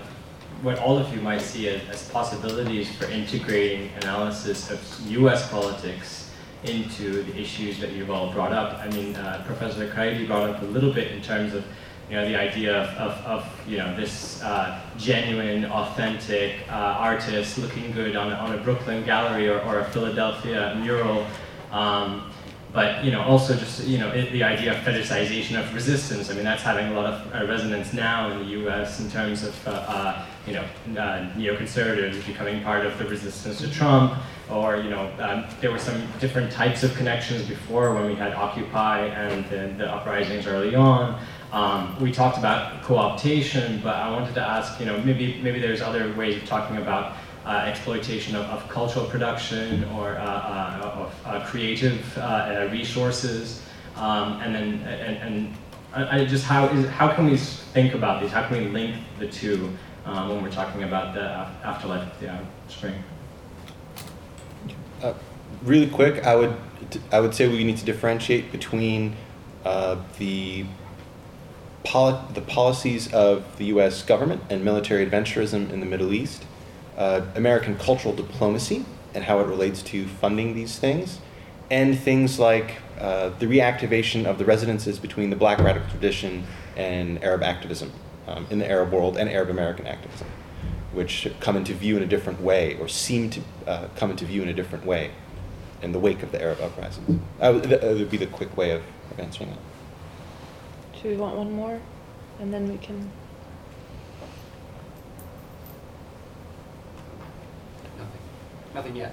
what 0.64 0.78
all 0.78 0.96
of 0.96 1.14
you 1.14 1.20
might 1.20 1.42
see 1.42 1.68
as, 1.68 1.82
as 1.90 2.08
possibilities 2.08 2.90
for 2.96 3.04
integrating 3.10 3.90
analysis 4.00 4.70
of 4.70 4.80
U.S. 5.10 5.50
politics 5.50 6.30
into 6.64 7.22
the 7.22 7.38
issues 7.38 7.78
that 7.78 7.92
you've 7.92 8.10
all 8.10 8.32
brought 8.32 8.52
up. 8.52 8.78
I 8.78 8.88
mean, 8.88 9.14
uh, 9.14 9.42
Professor 9.46 9.86
Kraidy 9.90 10.26
brought 10.26 10.48
up 10.48 10.62
a 10.62 10.64
little 10.64 10.92
bit 10.92 11.12
in 11.12 11.20
terms 11.20 11.52
of 11.52 11.64
you 12.08 12.16
know 12.16 12.26
the 12.26 12.36
idea 12.36 12.82
of, 12.82 12.88
of, 12.98 13.26
of 13.26 13.68
you 13.68 13.78
know 13.78 13.94
this 13.96 14.42
uh, 14.42 14.80
genuine, 14.96 15.66
authentic 15.66 16.56
uh, 16.68 16.72
artist 16.72 17.58
looking 17.58 17.92
good 17.92 18.16
on 18.16 18.32
on 18.32 18.54
a 18.54 18.62
Brooklyn 18.62 19.04
gallery 19.04 19.48
or, 19.48 19.60
or 19.60 19.80
a 19.80 19.84
Philadelphia 19.90 20.78
mural. 20.82 21.26
Um, 21.72 22.30
but 22.74 23.04
you 23.04 23.12
know 23.12 23.22
also 23.22 23.54
just 23.54 23.86
you 23.86 23.98
know 23.98 24.10
it, 24.10 24.32
the 24.32 24.42
idea 24.42 24.72
of 24.72 24.78
fetishization 24.84 25.58
of 25.58 25.72
resistance. 25.72 26.28
I 26.30 26.34
mean 26.34 26.44
that's 26.44 26.62
having 26.62 26.88
a 26.88 26.94
lot 26.94 27.06
of 27.06 27.34
uh, 27.34 27.46
resonance 27.46 27.92
now 27.92 28.30
in 28.32 28.40
the 28.40 28.44
U.S. 28.60 28.98
in 29.00 29.08
terms 29.08 29.44
of 29.44 29.68
uh, 29.68 29.70
uh, 29.70 30.26
you 30.44 30.54
know 30.54 30.64
uh, 31.00 31.30
neoconservatives 31.36 32.26
becoming 32.26 32.62
part 32.64 32.84
of 32.84 32.98
the 32.98 33.04
resistance 33.06 33.58
to 33.60 33.70
Trump, 33.70 34.14
or 34.50 34.76
you 34.76 34.90
know 34.90 35.08
um, 35.20 35.46
there 35.60 35.70
were 35.70 35.78
some 35.78 36.02
different 36.18 36.50
types 36.50 36.82
of 36.82 36.92
connections 36.96 37.46
before 37.48 37.94
when 37.94 38.06
we 38.06 38.16
had 38.16 38.34
Occupy 38.34 39.06
and 39.06 39.48
the, 39.50 39.72
the 39.78 39.88
uprisings 39.90 40.48
early 40.48 40.74
on. 40.74 41.20
Um, 41.52 41.96
we 42.00 42.10
talked 42.10 42.38
about 42.38 42.82
co-optation, 42.82 43.80
but 43.80 43.94
I 43.94 44.10
wanted 44.10 44.34
to 44.34 44.42
ask 44.42 44.80
you 44.80 44.86
know 44.86 44.98
maybe 45.02 45.40
maybe 45.42 45.60
there's 45.60 45.80
other 45.80 46.12
ways 46.14 46.42
of 46.42 46.48
talking 46.48 46.78
about 46.78 47.14
uh, 47.46 47.64
exploitation 47.66 48.34
of, 48.34 48.46
of 48.46 48.68
cultural 48.68 49.04
production 49.06 49.84
or 49.96 50.16
uh, 50.16 50.24
uh, 50.24 50.90
of 50.94 51.26
uh, 51.26 51.44
creative 51.46 52.16
resources, 52.72 53.62
um, 53.96 54.40
and 54.40 54.54
then 54.54 54.74
and, 54.86 55.16
and 55.18 55.54
I, 55.92 56.20
I 56.20 56.24
just 56.24 56.44
how 56.44 56.66
is 56.68 56.88
how 56.88 57.12
can 57.12 57.26
we 57.26 57.36
think 57.36 57.94
about 57.94 58.22
these? 58.22 58.30
How 58.30 58.46
can 58.46 58.58
we 58.58 58.68
link 58.70 58.96
the 59.18 59.28
two 59.28 59.70
um, 60.06 60.28
when 60.30 60.42
we're 60.42 60.50
talking 60.50 60.84
about 60.84 61.14
the 61.14 61.22
afterlife 61.66 62.10
of 62.12 62.20
the 62.20 62.28
Arab 62.28 62.46
Spring? 62.68 62.94
Really 65.62 65.88
quick, 65.88 66.24
I 66.26 66.36
would 66.36 66.56
I 67.12 67.20
would 67.20 67.34
say 67.34 67.48
we 67.48 67.64
need 67.64 67.78
to 67.78 67.84
differentiate 67.84 68.52
between 68.52 69.16
uh, 69.64 69.96
the 70.18 70.66
poli- 71.84 72.20
the 72.34 72.42
policies 72.42 73.12
of 73.12 73.56
the 73.58 73.66
U.S. 73.66 74.02
government 74.02 74.42
and 74.50 74.64
military 74.64 75.06
adventurism 75.06 75.70
in 75.70 75.80
the 75.80 75.86
Middle 75.86 76.12
East, 76.12 76.44
uh, 76.96 77.22
American 77.34 77.76
cultural 77.76 78.14
diplomacy 78.14 78.84
and 79.14 79.24
how 79.24 79.40
it 79.40 79.46
relates 79.46 79.82
to 79.82 80.06
funding 80.06 80.54
these 80.54 80.78
things, 80.78 81.20
and 81.70 81.98
things 81.98 82.38
like 82.38 82.76
uh, 83.00 83.30
the 83.38 83.46
reactivation 83.46 84.26
of 84.26 84.38
the 84.38 84.44
resonances 84.44 84.98
between 84.98 85.30
the 85.30 85.36
Black 85.36 85.58
radical 85.58 85.88
tradition 85.90 86.44
and 86.76 87.22
Arab 87.22 87.42
activism 87.42 87.92
um, 88.26 88.46
in 88.50 88.58
the 88.58 88.68
Arab 88.68 88.92
world 88.92 89.16
and 89.16 89.28
Arab 89.28 89.50
American 89.50 89.86
activism, 89.86 90.26
which 90.92 91.28
come 91.40 91.56
into 91.56 91.72
view 91.74 91.96
in 91.96 92.02
a 92.02 92.06
different 92.06 92.40
way 92.40 92.76
or 92.78 92.88
seem 92.88 93.30
to 93.30 93.40
uh, 93.66 93.88
come 93.96 94.10
into 94.10 94.24
view 94.24 94.42
in 94.42 94.48
a 94.48 94.52
different 94.52 94.84
way 94.84 95.10
in 95.82 95.92
the 95.92 95.98
wake 95.98 96.22
of 96.22 96.32
the 96.32 96.42
Arab 96.42 96.60
uprisings. 96.60 97.20
Uh, 97.40 97.52
that 97.52 97.82
would 97.82 98.10
be 98.10 98.16
the 98.16 98.26
quick 98.26 98.56
way 98.56 98.70
of 98.70 98.82
answering 99.18 99.50
that. 99.50 101.02
Do 101.02 101.08
we 101.10 101.16
want 101.16 101.36
one 101.36 101.52
more? 101.52 101.80
And 102.40 102.52
then 102.52 102.68
we 102.68 102.78
can. 102.78 103.10
Nothing 108.74 108.96
yet. 108.96 109.12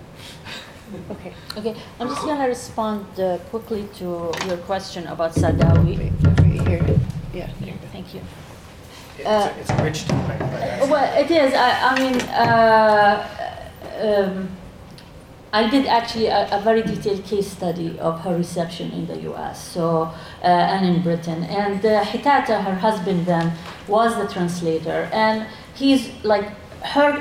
Okay. 1.12 1.34
Okay, 1.58 1.76
I'm 2.00 2.08
just 2.10 2.21
gonna 2.24 2.47
respond 2.47 3.06
uh, 3.19 3.38
quickly 3.50 3.88
to 4.00 4.32
your 4.47 4.58
question 4.65 5.08
about 5.08 5.34
Sadawi. 5.34 5.97
Wait, 5.97 6.12
right 6.24 6.67
here. 6.67 7.00
Yeah. 7.34 7.50
Yeah, 7.62 7.74
Thank 7.93 8.13
you. 8.13 8.21
It's, 9.17 9.28
Uh, 9.28 9.54
a, 9.56 9.60
it's 9.62 9.69
a 9.69 9.84
rich 9.84 10.06
topic. 10.08 10.39
but- 10.39 10.89
Well, 10.89 11.08
it 11.24 11.30
is. 11.32 11.54
I, 11.54 11.69
I 11.89 12.00
mean, 12.00 12.17
uh, 12.45 13.28
um, 14.08 14.50
I 15.54 15.69
did 15.69 15.86
actually 15.86 16.28
a, 16.28 16.47
a 16.52 16.60
very 16.62 16.82
detailed 16.82 17.24
case 17.24 17.47
study 17.52 18.00
of 18.00 18.21
her 18.21 18.36
reception 18.36 18.91
in 18.91 19.06
the 19.08 19.17
U.S. 19.32 19.62
So 19.63 19.84
uh, 20.43 20.45
and 20.74 20.86
in 20.86 21.02
Britain, 21.04 21.43
and 21.43 21.86
uh, 21.86 22.04
Hetata, 22.04 22.63
her 22.63 22.76
husband, 22.76 23.26
then 23.26 23.54
was 23.88 24.15
the 24.17 24.28
translator, 24.34 25.08
and 25.13 25.45
he's 25.76 26.10
like 26.24 26.47
her. 26.84 27.12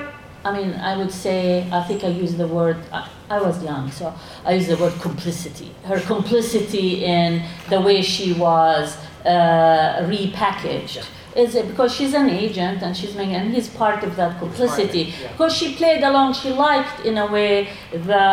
I 0.44 0.56
mean, 0.56 0.74
I 0.74 0.96
would 0.96 1.12
say, 1.12 1.68
I 1.70 1.82
think 1.84 2.02
I 2.02 2.08
used 2.08 2.38
the 2.38 2.46
word. 2.46 2.78
I, 2.92 3.08
I 3.28 3.40
was 3.40 3.62
young, 3.62 3.90
so 3.90 4.12
I 4.44 4.54
used 4.54 4.68
the 4.68 4.76
word 4.76 4.94
complicity. 5.00 5.74
Her 5.84 6.00
complicity 6.00 7.04
in 7.04 7.42
the 7.68 7.80
way 7.80 8.02
she 8.02 8.32
was 8.32 8.96
uh, 9.24 10.02
repackaged 10.08 11.06
is 11.36 11.54
it 11.54 11.68
because 11.68 11.94
she's 11.94 12.14
an 12.14 12.28
agent 12.28 12.82
and 12.82 12.96
she's 12.96 13.14
making, 13.14 13.34
and 13.34 13.54
he's 13.54 13.68
part 13.68 14.02
of 14.02 14.16
that 14.16 14.38
complicity. 14.38 15.14
yeah. 15.22 15.30
Because 15.32 15.54
she 15.54 15.74
played 15.74 16.02
along, 16.02 16.34
she 16.34 16.50
liked 16.52 17.06
in 17.06 17.18
a 17.18 17.26
way 17.26 17.68
the 17.92 18.24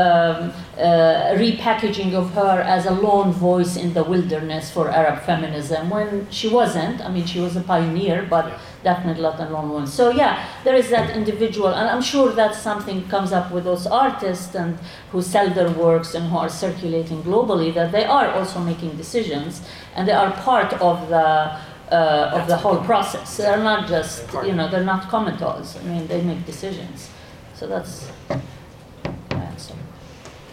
um, 0.00 0.52
uh, 0.78 1.34
repackaging 1.34 2.14
of 2.14 2.30
her 2.32 2.60
as 2.60 2.86
a 2.86 2.92
lone 2.92 3.32
voice 3.32 3.76
in 3.76 3.92
the 3.94 4.04
wilderness 4.04 4.70
for 4.70 4.90
Arab 4.90 5.20
feminism 5.22 5.90
when 5.90 6.30
she 6.30 6.48
wasn't. 6.48 7.00
I 7.00 7.08
mean, 7.10 7.26
she 7.26 7.40
was 7.40 7.56
a 7.56 7.62
pioneer, 7.62 8.26
but 8.28 8.46
Yeah. 8.46 8.58
Definitely 8.82 9.22
not 9.22 9.38
a 9.40 9.48
lone 9.48 9.70
one. 9.70 9.86
So 9.86 10.10
yeah, 10.10 10.48
there 10.64 10.74
is 10.74 10.90
that 10.90 11.16
individual, 11.16 11.68
and 11.68 11.88
I'm 11.88 12.02
sure 12.02 12.32
that 12.32 12.54
something 12.54 13.06
comes 13.08 13.32
up 13.32 13.50
with 13.52 13.64
those 13.64 13.86
artists 13.86 14.54
and 14.54 14.78
who 15.12 15.22
sell 15.22 15.50
their 15.50 15.70
works 15.70 16.14
and 16.14 16.30
who 16.30 16.38
are 16.38 16.48
circulating 16.48 17.22
globally 17.22 17.72
that 17.74 17.92
they 17.92 18.04
are 18.04 18.28
also 18.28 18.60
making 18.60 18.96
decisions 18.96 19.62
and 19.94 20.08
they 20.08 20.12
are 20.12 20.30
part 20.32 20.72
of 20.74 21.08
the 21.08 21.58
uh, 21.90 22.30
of 22.34 22.46
the 22.46 22.56
whole 22.56 22.78
process. 22.84 23.36
They're 23.36 23.62
not 23.62 23.88
just 23.88 24.32
you 24.44 24.52
know 24.52 24.68
they're 24.70 24.84
not 24.84 25.08
commentators. 25.08 25.76
I 25.76 25.82
mean, 25.82 26.06
they 26.06 26.22
make 26.22 26.46
decisions. 26.46 27.10
So 27.54 27.66
that's 27.66 28.10
my 28.28 29.44
answer. 29.44 29.74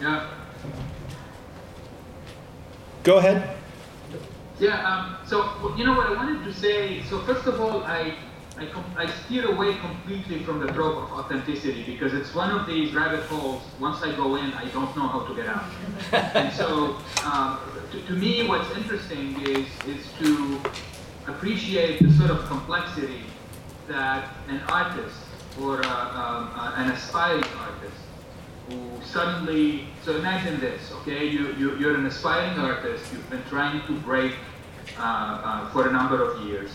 Yeah, 0.00 0.28
Go 3.04 3.18
ahead. 3.18 3.57
Yeah, 4.60 4.82
um, 4.82 5.16
so 5.26 5.74
you 5.76 5.84
know 5.84 5.94
what 5.94 6.06
I 6.06 6.14
wanted 6.14 6.44
to 6.44 6.52
say. 6.52 7.02
So 7.04 7.20
first 7.20 7.46
of 7.46 7.60
all, 7.60 7.84
I 7.84 8.14
I, 8.56 8.66
com- 8.66 8.92
I 8.96 9.06
steer 9.06 9.48
away 9.52 9.76
completely 9.76 10.42
from 10.42 10.58
the 10.58 10.66
trope 10.72 10.96
of 10.96 11.12
authenticity 11.12 11.84
because 11.84 12.12
it's 12.12 12.34
one 12.34 12.50
of 12.50 12.66
these 12.66 12.92
rabbit 12.92 13.22
holes. 13.26 13.62
Once 13.78 14.02
I 14.02 14.16
go 14.16 14.34
in, 14.34 14.52
I 14.54 14.64
don't 14.70 14.96
know 14.96 15.06
how 15.06 15.20
to 15.20 15.34
get 15.36 15.46
out. 15.46 15.64
and 16.34 16.52
so, 16.52 16.96
um, 17.24 17.60
to, 17.92 18.02
to 18.02 18.12
me, 18.14 18.48
what's 18.48 18.68
interesting 18.76 19.40
is 19.42 19.66
is 19.86 20.04
to 20.18 20.60
appreciate 21.28 22.00
the 22.00 22.10
sort 22.14 22.30
of 22.30 22.44
complexity 22.46 23.22
that 23.86 24.28
an 24.48 24.60
artist 24.68 25.16
or 25.60 25.84
uh, 25.84 25.88
um, 25.88 26.50
uh, 26.54 26.74
an 26.76 26.90
aspiring 26.90 27.44
who 28.68 29.04
suddenly 29.04 29.84
so 30.04 30.16
imagine 30.16 30.60
this 30.60 30.92
okay 30.92 31.26
you, 31.26 31.54
you 31.54 31.76
you're 31.78 31.94
an 31.96 32.06
aspiring 32.06 32.58
artist 32.58 33.04
you've 33.12 33.30
been 33.30 33.42
trying 33.44 33.80
to 33.86 33.92
break 34.00 34.34
uh, 34.98 35.02
uh, 35.02 35.70
for 35.70 35.88
a 35.88 35.92
number 35.92 36.22
of 36.22 36.46
years 36.46 36.70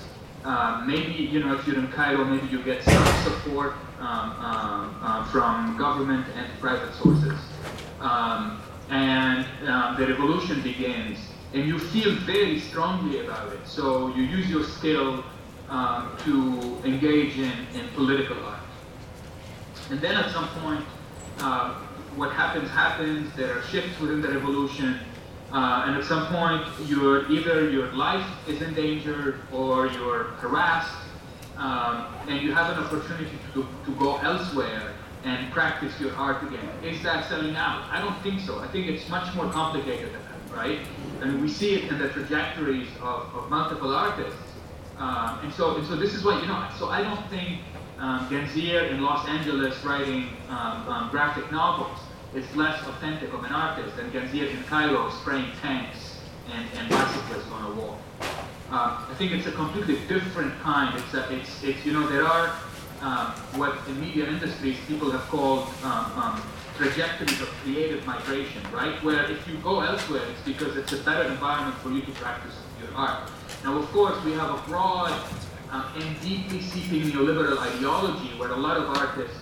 uh, 0.46 0.84
maybe 0.86 1.14
you 1.14 1.40
know 1.40 1.54
if 1.54 1.66
you're 1.68 1.78
in 1.78 1.88
Cairo 1.90 2.26
maybe 2.26 2.48
you 2.48 2.62
get 2.64 2.84
some 2.84 3.06
support 3.24 3.74
um, 4.00 4.08
um, 4.08 5.00
uh, 5.02 5.26
from 5.32 5.78
government 5.78 6.26
and 6.36 6.48
private 6.60 6.94
sources 6.96 7.40
um, 8.00 8.62
and 8.90 9.46
um, 9.68 9.96
the 9.98 10.08
revolution 10.08 10.62
begins, 10.62 11.18
and 11.54 11.66
you 11.66 11.80
feel 11.80 12.14
very 12.26 12.60
strongly 12.60 13.26
about 13.26 13.52
it. 13.54 13.66
So 13.66 14.14
you 14.16 14.24
use 14.24 14.50
your 14.50 14.64
skill 14.64 15.24
um, 15.70 16.16
to 16.26 16.82
engage 16.86 17.38
in, 17.38 17.52
in 17.74 17.88
political 17.96 18.44
art. 18.44 18.60
And 19.90 20.02
then 20.02 20.16
at 20.16 20.32
some 20.32 20.48
point, 20.60 20.86
uh, 21.40 21.74
what 22.16 22.32
happens 22.32 22.70
happens. 22.70 23.34
There 23.36 23.58
are 23.58 23.62
shifts 23.64 24.00
within 24.00 24.22
the 24.22 24.30
revolution, 24.30 25.00
uh, 25.52 25.86
and 25.88 25.96
at 25.96 26.04
some 26.04 26.28
point, 26.28 26.66
your 26.88 27.32
either 27.32 27.70
your 27.70 27.92
life 27.94 28.26
is 28.48 28.62
endangered 28.62 29.42
or 29.52 29.88
you're 29.88 30.26
harassed, 30.42 30.96
um, 31.58 32.08
and 32.28 32.42
you 32.42 32.54
have 32.54 32.78
an 32.78 32.84
opportunity 32.84 33.38
to, 33.54 33.68
to 33.86 33.92
go 33.96 34.18
elsewhere 34.18 34.94
and 35.24 35.52
practice 35.54 35.98
your 36.00 36.14
art 36.16 36.44
again. 36.44 36.68
Is 36.84 37.02
that 37.04 37.28
selling 37.30 37.56
out? 37.56 37.88
I 37.90 38.02
don't 38.02 38.20
think 38.22 38.42
so. 38.42 38.60
I 38.60 38.68
think 38.68 38.88
it's 38.88 39.08
much 39.10 39.34
more 39.36 39.50
complicated 39.50 40.08
than 40.08 40.22
that, 40.22 40.56
right? 40.56 40.80
And 41.22 41.42
we 41.42 41.48
see 41.48 41.76
it 41.76 41.92
in 41.92 41.98
the 41.98 42.10
trajectories 42.10 42.90
of, 43.02 43.34
of 43.34 43.50
multiple 43.50 43.96
artists. 43.96 44.40
Um, 44.98 45.40
and 45.44 45.54
so, 45.54 45.78
and 45.78 45.88
so 45.88 45.96
this 45.96 46.14
is 46.14 46.24
what 46.24 46.42
you 46.42 46.48
know. 46.48 46.68
So 46.78 46.90
I 46.90 47.02
don't 47.02 47.26
think 47.30 47.60
um, 48.04 48.28
in 48.34 49.02
Los 49.02 49.26
Angeles 49.30 49.82
writing 49.86 50.28
um, 50.50 50.88
um, 50.90 51.10
graphic 51.10 51.50
novels 51.52 51.98
is 52.36 52.44
less 52.56 52.86
authentic 52.88 53.32
of 53.34 53.44
an 53.46 53.54
artist 53.54 53.96
than 53.96 54.12
Ganzeer 54.12 54.50
in 54.50 54.62
Cairo 54.64 55.10
spraying 55.22 55.50
tanks 55.62 56.20
and, 56.52 56.68
and 56.78 56.90
bicyclists 56.90 57.50
on 57.52 57.72
a 57.72 57.76
wall. 57.76 57.98
Um, 58.70 59.06
I 59.10 59.16
think 59.18 59.32
it's 59.32 59.48
a 59.48 59.52
completely 59.54 60.00
different 60.08 60.60
kind. 60.60 60.94
It's, 61.00 61.14
a, 61.14 61.32
it's, 61.34 61.64
it's 61.64 61.86
you 61.86 61.94
know, 61.94 62.06
there 62.08 62.26
are 62.26 62.54
um, 63.02 63.28
what 63.56 63.78
in 63.88 64.02
media 64.02 64.28
industries 64.28 64.78
people 64.88 65.10
have 65.12 65.26
called 65.30 65.68
um, 65.84 66.12
um, 66.18 66.44
trajectories 66.76 67.40
of 67.40 67.48
creative 67.64 68.06
migration, 68.06 68.62
right? 68.74 69.02
Where 69.04 69.30
if 69.32 69.48
you 69.48 69.56
go 69.60 69.80
elsewhere, 69.80 70.24
it's 70.30 70.42
because 70.42 70.76
it's 70.76 70.92
a 70.92 70.98
better 70.98 71.30
environment 71.30 71.78
for 71.78 71.92
you 71.92 72.02
to 72.02 72.12
practice 72.14 72.56
your 72.82 72.94
art. 72.96 73.30
Now, 73.64 73.78
of 73.78 73.86
course, 73.92 74.22
we 74.26 74.34
have 74.34 74.50
a 74.50 74.62
broad 74.68 75.14
uh, 75.74 75.92
and 75.96 76.22
deeply 76.22 76.62
seeping 76.62 77.02
neoliberal 77.12 77.58
ideology 77.58 78.30
where 78.38 78.52
a 78.52 78.56
lot 78.56 78.78
of 78.78 78.96
artists 78.96 79.40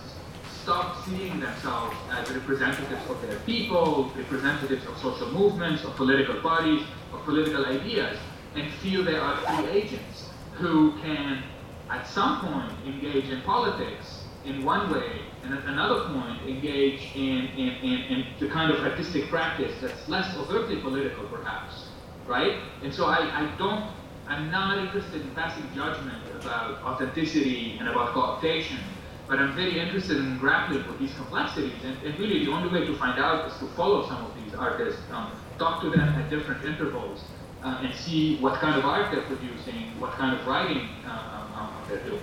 stop 0.62 1.04
seeing 1.04 1.38
themselves 1.40 1.94
as 2.12 2.30
representatives 2.30 3.10
of 3.10 3.20
their 3.22 3.38
people, 3.40 4.10
representatives 4.16 4.86
of 4.86 4.96
social 4.98 5.30
movements, 5.30 5.84
of 5.84 5.94
political 5.96 6.36
parties, 6.40 6.82
of 7.12 7.22
political 7.24 7.66
ideas, 7.66 8.16
and 8.54 8.72
feel 8.74 9.04
they 9.04 9.16
are 9.16 9.36
free 9.36 9.70
agents 9.70 10.30
who 10.54 10.92
can, 11.02 11.42
at 11.90 12.06
some 12.06 12.40
point, 12.40 12.72
engage 12.86 13.28
in 13.28 13.42
politics 13.42 14.24
in 14.44 14.64
one 14.64 14.90
way, 14.92 15.20
and 15.44 15.52
at 15.52 15.64
another 15.64 16.08
point, 16.14 16.40
engage 16.48 17.14
in, 17.14 17.46
in, 17.56 17.68
in, 17.82 17.98
in 18.10 18.26
the 18.40 18.48
kind 18.48 18.70
of 18.72 18.80
artistic 18.80 19.28
practice 19.28 19.72
that's 19.80 20.08
less 20.08 20.34
overtly 20.36 20.80
political, 20.80 21.24
perhaps, 21.26 21.88
right? 22.26 22.58
And 22.82 22.94
so 22.94 23.06
I, 23.06 23.18
I 23.18 23.56
don't 23.58 23.84
I'm 24.28 24.50
not 24.50 24.78
interested 24.78 25.22
in 25.22 25.30
passing 25.34 25.64
judgment 25.74 26.22
about 26.40 26.82
authenticity 26.82 27.76
and 27.78 27.88
about 27.88 28.14
cooptation, 28.14 28.78
but 29.28 29.38
I'm 29.38 29.54
very 29.54 29.78
interested 29.78 30.18
in 30.18 30.38
grappling 30.38 30.86
with 30.86 30.98
these 30.98 31.14
complexities. 31.14 31.72
And, 31.84 31.96
and 32.04 32.18
really, 32.18 32.44
the 32.44 32.52
only 32.52 32.68
way 32.68 32.86
to 32.86 32.96
find 32.96 33.18
out 33.18 33.50
is 33.50 33.58
to 33.58 33.66
follow 33.68 34.06
some 34.06 34.24
of 34.24 34.32
these 34.42 34.54
artists, 34.54 35.00
um, 35.10 35.32
talk 35.58 35.82
to 35.82 35.90
them 35.90 36.00
at 36.00 36.30
different 36.30 36.64
intervals, 36.64 37.24
uh, 37.62 37.80
and 37.82 37.94
see 37.94 38.36
what 38.38 38.54
kind 38.60 38.78
of 38.78 38.84
art 38.84 39.12
they're 39.12 39.22
producing, 39.22 39.98
what 40.00 40.12
kind 40.12 40.38
of 40.38 40.46
writing 40.46 40.88
um, 41.06 41.72
they're 41.88 42.04
doing. 42.04 42.22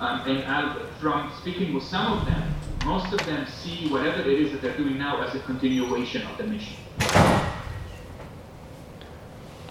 Um, 0.00 0.20
and 0.28 0.44
I, 0.44 0.86
from 1.00 1.32
speaking 1.40 1.74
with 1.74 1.84
some 1.84 2.18
of 2.18 2.24
them, 2.24 2.54
most 2.84 3.12
of 3.12 3.24
them 3.26 3.46
see 3.46 3.88
whatever 3.88 4.20
it 4.20 4.28
is 4.28 4.52
that 4.52 4.62
they're 4.62 4.76
doing 4.76 4.96
now 4.96 5.20
as 5.22 5.34
a 5.34 5.40
continuation 5.40 6.22
of 6.22 6.38
the 6.38 6.44
mission. 6.44 6.76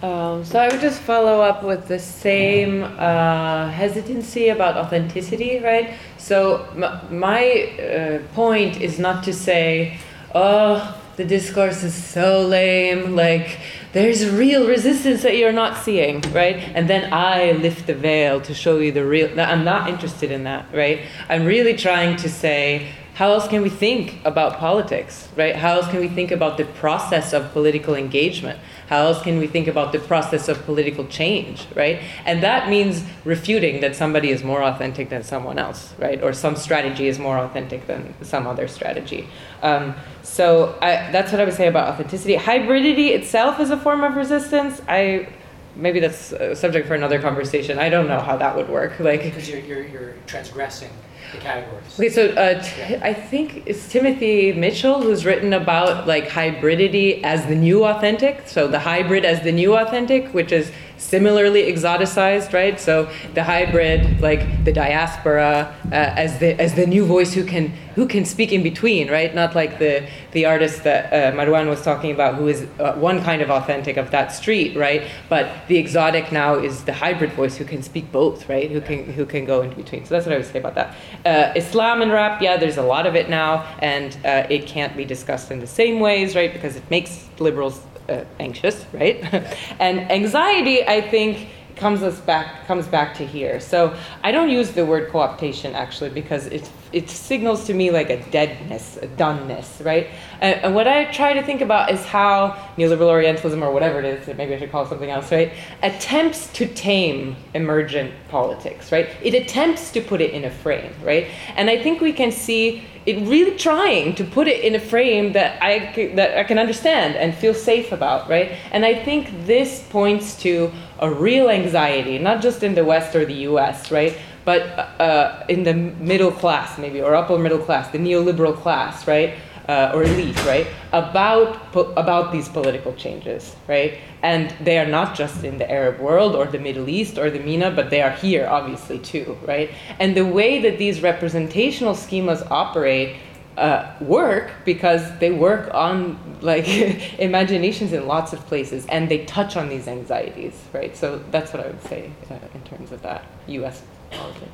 Um, 0.02 0.46
so 0.46 0.60
I 0.60 0.68
would 0.68 0.80
just 0.80 1.02
follow 1.02 1.42
up 1.42 1.64
with 1.64 1.88
the 1.88 1.98
same 1.98 2.84
uh, 2.84 3.70
hesitancy 3.72 4.50
about 4.50 4.78
authenticity, 4.78 5.60
right? 5.60 5.96
So 6.20 6.68
my 7.10 7.64
uh, 7.80 8.20
point 8.36 8.80
is 8.80 9.00
not 9.00 9.24
to 9.24 9.34
say, 9.34 9.98
oh, 10.36 11.02
the 11.16 11.26
discourse 11.26 11.84
is 11.84 11.96
so 11.96 12.42
lame, 12.42 13.16
like 13.16 13.58
there's 13.92 14.30
real 14.30 14.68
resistance 14.68 15.24
that 15.24 15.36
you're 15.36 15.52
not 15.52 15.76
seeing, 15.84 16.22
right? 16.32 16.58
And 16.76 16.88
then 16.88 17.12
I 17.12 17.54
lift 17.54 17.88
the 17.88 17.96
veil 17.96 18.40
to 18.42 18.54
show 18.54 18.78
you 18.78 18.92
the 18.92 19.04
real. 19.04 19.40
I'm 19.40 19.64
not 19.64 19.90
interested 19.90 20.30
in 20.30 20.44
that, 20.44 20.68
right? 20.72 21.02
I'm 21.28 21.44
really 21.44 21.76
trying 21.76 22.18
to 22.18 22.30
say, 22.30 22.92
how 23.18 23.32
else 23.32 23.48
can 23.48 23.64
we 23.64 23.70
think 23.70 24.24
about 24.26 24.60
politics, 24.60 25.28
right? 25.36 25.56
How 25.56 25.78
else 25.78 25.88
can 25.88 26.00
we 26.00 26.08
think 26.08 26.30
about 26.30 26.56
the 26.58 26.66
process 26.66 27.34
of 27.34 27.52
political 27.52 27.96
engagement? 27.96 28.60
How 28.90 29.06
else 29.08 29.24
can 29.24 29.40
we 29.40 29.48
think 29.48 29.68
about 29.68 29.92
the 29.92 29.98
process 29.98 30.48
of 30.48 30.64
political 30.66 31.04
change, 31.08 31.66
right? 31.74 32.00
And 32.26 32.44
that 32.44 32.70
means 32.70 33.04
refuting 33.26 33.82
that 33.82 33.96
somebody 33.96 34.30
is 34.30 34.44
more 34.44 34.62
authentic 34.62 35.10
than 35.10 35.24
someone 35.24 35.58
else, 35.58 35.96
right? 35.98 36.22
Or 36.22 36.32
some 36.32 36.56
strategy 36.56 37.08
is 37.08 37.18
more 37.18 37.40
authentic 37.40 37.88
than 37.88 38.14
some 38.22 38.46
other 38.46 38.68
strategy. 38.68 39.28
Um, 39.64 39.96
so 40.22 40.78
I, 40.80 41.10
that's 41.12 41.32
what 41.32 41.42
I 41.42 41.46
would 41.46 41.56
say 41.56 41.68
about 41.68 41.88
authenticity. 41.92 42.36
Hybridity 42.36 43.16
itself 43.16 43.60
is 43.60 43.72
a 43.72 43.78
form 43.78 44.04
of 44.04 44.16
resistance. 44.16 44.80
I 44.88 45.28
maybe 45.76 46.00
that's 46.00 46.34
a 46.34 46.56
subject 46.56 46.88
for 46.88 46.94
another 46.94 47.20
conversation. 47.20 47.80
I 47.80 47.90
don't 47.90 48.08
know 48.08 48.20
how 48.20 48.38
that 48.38 48.56
would 48.56 48.70
work. 48.70 49.00
Like 49.00 49.24
because 49.24 49.50
you're 49.50 49.62
you're, 49.62 49.88
you're 49.88 50.14
transgressing 50.28 50.92
the 51.32 51.38
categories. 51.38 51.94
Okay, 51.96 52.10
so 52.10 52.30
uh, 52.30 52.62
t- 52.62 52.96
I 53.02 53.14
think 53.14 53.64
it's 53.66 53.90
Timothy 53.90 54.54
Mitchell 54.54 55.02
who's 55.02 55.26
written 55.26 55.54
about 55.54 56.08
like 56.08 56.28
hybridity 56.28 57.22
as 57.24 57.46
the 57.48 57.56
new 57.56 57.86
authentic. 57.86 58.48
So 58.48 58.68
the 58.68 58.80
hybrid 58.80 59.26
as 59.26 59.42
the 59.42 59.52
new 59.52 59.76
authentic, 59.76 60.34
which 60.34 60.52
is 60.52 60.72
similarly 60.98 61.64
exoticized, 61.72 62.54
right? 62.54 62.80
So 62.80 63.10
the 63.34 63.44
hybrid, 63.44 64.22
like 64.22 64.66
the 64.66 64.72
diaspora, 64.72 65.76
uh, 65.86 65.94
as 65.94 66.40
the 66.40 66.60
as 66.60 66.74
the 66.74 66.86
new 66.86 67.06
voice 67.06 67.34
who 67.34 67.44
can 67.44 67.72
who 67.96 68.08
can 68.08 68.26
speak 68.26 68.52
in 68.52 68.62
between, 68.62 69.10
right? 69.10 69.34
Not 69.34 69.56
like 69.56 69.80
the 69.80 70.08
the 70.32 70.46
artist 70.46 70.84
that 70.84 71.12
uh, 71.12 71.36
Marwan 71.36 71.68
was 71.68 71.82
talking 71.82 72.12
about, 72.12 72.36
who 72.36 72.48
is 72.48 72.68
uh, 72.80 72.94
one 72.94 73.24
kind 73.24 73.42
of 73.42 73.50
authentic 73.50 73.98
of 73.98 74.12
that 74.12 74.32
street, 74.32 74.76
right? 74.76 75.04
But 75.30 75.50
the 75.68 75.78
exotic 75.78 76.32
now 76.32 76.56
is 76.56 76.84
the 76.84 76.94
hybrid 76.94 77.34
voice 77.34 77.58
who 77.58 77.66
can 77.66 77.82
speak 77.82 78.12
both, 78.12 78.50
right? 78.50 78.70
Who 78.70 78.82
can 78.82 79.06
who 79.14 79.26
can 79.26 79.46
go 79.46 79.62
in 79.62 79.72
between. 79.74 80.06
So 80.06 80.16
that's 80.16 80.26
what 80.26 80.34
I 80.34 80.38
would 80.38 80.48
say 80.48 80.60
about 80.60 80.76
that. 80.76 80.96
Uh, 81.26 81.54
Islam 81.56 82.02
and 82.02 82.12
rap, 82.12 82.42
yeah, 82.42 82.58
there's 82.58 82.78
a 82.78 82.84
lot 82.84 83.08
of 83.08 83.16
it 83.16 83.30
now, 83.30 83.66
and 83.80 84.18
uh, 84.26 84.48
it 84.50 84.66
can't 84.68 84.96
be 84.96 85.06
discussed 85.06 85.52
in 85.52 85.60
the 85.60 85.68
same 85.68 86.00
ways, 86.00 86.36
right? 86.36 86.52
Because 86.52 86.76
it 86.76 86.90
makes 86.90 87.28
liberals 87.40 87.82
uh, 88.10 88.24
anxious, 88.40 88.86
right? 88.94 89.18
and 89.80 90.12
anxiety, 90.12 90.88
I 90.88 91.02
think, 91.02 91.50
comes 91.78 92.02
us 92.02 92.20
back 92.20 92.66
comes 92.66 92.88
back 92.88 93.16
to 93.16 93.26
here. 93.26 93.60
So 93.60 93.96
I 94.24 94.32
don't 94.32 94.50
use 94.50 94.72
the 94.72 94.86
word 94.86 95.10
co-optation 95.10 95.74
actually 95.74 96.10
because 96.10 96.48
it 96.48 96.70
it 96.94 97.10
signals 97.10 97.66
to 97.66 97.74
me 97.74 97.92
like 97.92 98.10
a 98.10 98.24
deadness, 98.30 98.98
a 98.98 99.08
doneness, 99.08 99.84
right? 99.84 100.08
And, 100.40 100.56
and, 100.64 100.76
what 100.76 100.88
I 100.88 101.06
try 101.12 101.34
to 101.34 101.44
think 101.44 101.62
about 101.62 101.92
is 101.92 102.06
how 102.06 102.58
neoliberal 102.78 103.10
Orientalism 103.10 103.62
or 103.64 103.72
whatever 103.72 104.00
it 104.00 104.06
is, 104.06 104.38
maybe 104.38 104.54
I 104.54 104.60
should 104.60 104.72
call 104.72 104.86
it 104.86 104.90
something 104.90 105.10
else, 105.10 105.32
right? 105.32 105.52
Attempts 105.84 106.48
to 106.54 106.66
tame 106.66 107.36
emergent 107.54 108.14
politics, 108.30 108.92
right? 108.92 109.10
It 109.22 109.34
attempts 109.34 109.92
to 109.92 110.02
put 110.02 110.22
it 110.22 110.32
in 110.32 110.46
a 110.46 110.52
frame, 110.52 110.94
right? 111.04 111.28
And 111.56 111.70
I 111.70 111.82
think 111.82 112.00
we 112.00 112.14
can 112.14 112.32
see 112.32 112.84
it 113.06 113.26
really 113.26 113.58
trying 113.58 114.16
to 114.16 114.24
put 114.26 114.48
it 114.48 114.64
in 114.66 114.76
a 114.76 114.80
frame 114.80 115.32
that 115.32 115.64
I 115.64 116.12
that 116.16 116.38
I 116.38 116.44
can 116.44 116.60
understand 116.60 117.16
and 117.16 117.34
feel 117.34 117.54
safe 117.54 117.94
about, 117.94 118.30
right? 118.30 118.52
And 118.72 118.84
I 118.84 119.02
think 119.04 119.46
this 119.46 119.82
points 119.90 120.36
to 120.42 120.72
a 121.00 121.10
real 121.10 121.50
anxiety, 121.50 122.18
not 122.18 122.42
just 122.42 122.64
in 122.64 122.76
the 122.76 122.84
West 122.84 123.16
or 123.16 123.26
the 123.26 123.48
U.S., 123.52 123.92
right? 123.92 124.18
But 124.48 124.62
uh, 125.02 125.44
in 125.50 125.64
the 125.64 125.74
middle 125.74 126.32
class, 126.32 126.78
maybe, 126.78 127.02
or 127.02 127.16
upper 127.16 127.38
middle 127.38 127.60
class, 127.60 127.92
the 127.92 127.98
neoliberal 127.98 128.56
class, 128.56 129.06
right? 129.06 129.34
Uh, 129.68 129.92
or 129.94 130.04
elite, 130.04 130.42
right, 130.46 130.68
about 130.94 131.74
po- 131.74 131.92
about 131.98 132.32
these 132.32 132.48
political 132.48 132.94
changes, 132.94 133.54
right? 133.68 133.96
And 134.24 134.56
they 134.62 134.78
are 134.80 134.86
not 134.86 135.14
just 135.16 135.44
in 135.44 135.58
the 135.58 135.70
Arab 135.70 136.00
world 136.00 136.34
or 136.34 136.46
the 136.46 136.60
Middle 136.60 136.88
East 136.88 137.18
or 137.18 137.30
the 137.30 137.40
MENA, 137.40 137.72
but 137.72 137.90
they 137.90 138.02
are 138.02 138.12
here, 138.12 138.48
obviously, 138.48 139.00
too, 139.00 139.38
right? 139.46 139.70
And 140.00 140.16
the 140.16 140.26
way 140.26 140.62
that 140.62 140.78
these 140.78 141.02
representational 141.02 141.94
schemas 141.94 142.50
operate 142.50 143.18
uh, 143.58 143.92
work 144.00 144.52
because 144.64 145.04
they 145.20 145.32
work 145.32 145.74
on 145.74 146.18
like 146.40 146.70
imaginations 147.20 147.92
in 147.92 148.08
lots 148.08 148.32
of 148.32 148.40
places 148.48 148.86
and 148.86 149.10
they 149.10 149.26
touch 149.26 149.58
on 149.58 149.68
these 149.68 149.90
anxieties, 149.90 150.54
right? 150.72 150.96
So 150.96 151.22
that's 151.32 151.52
what 151.52 151.66
I 151.66 151.68
would 151.68 151.84
say 151.84 152.12
uh, 152.32 152.36
in 152.54 152.62
terms 152.62 152.94
of 152.94 153.02
that 153.02 153.26
U.S. 153.48 153.82
politics. 154.12 154.52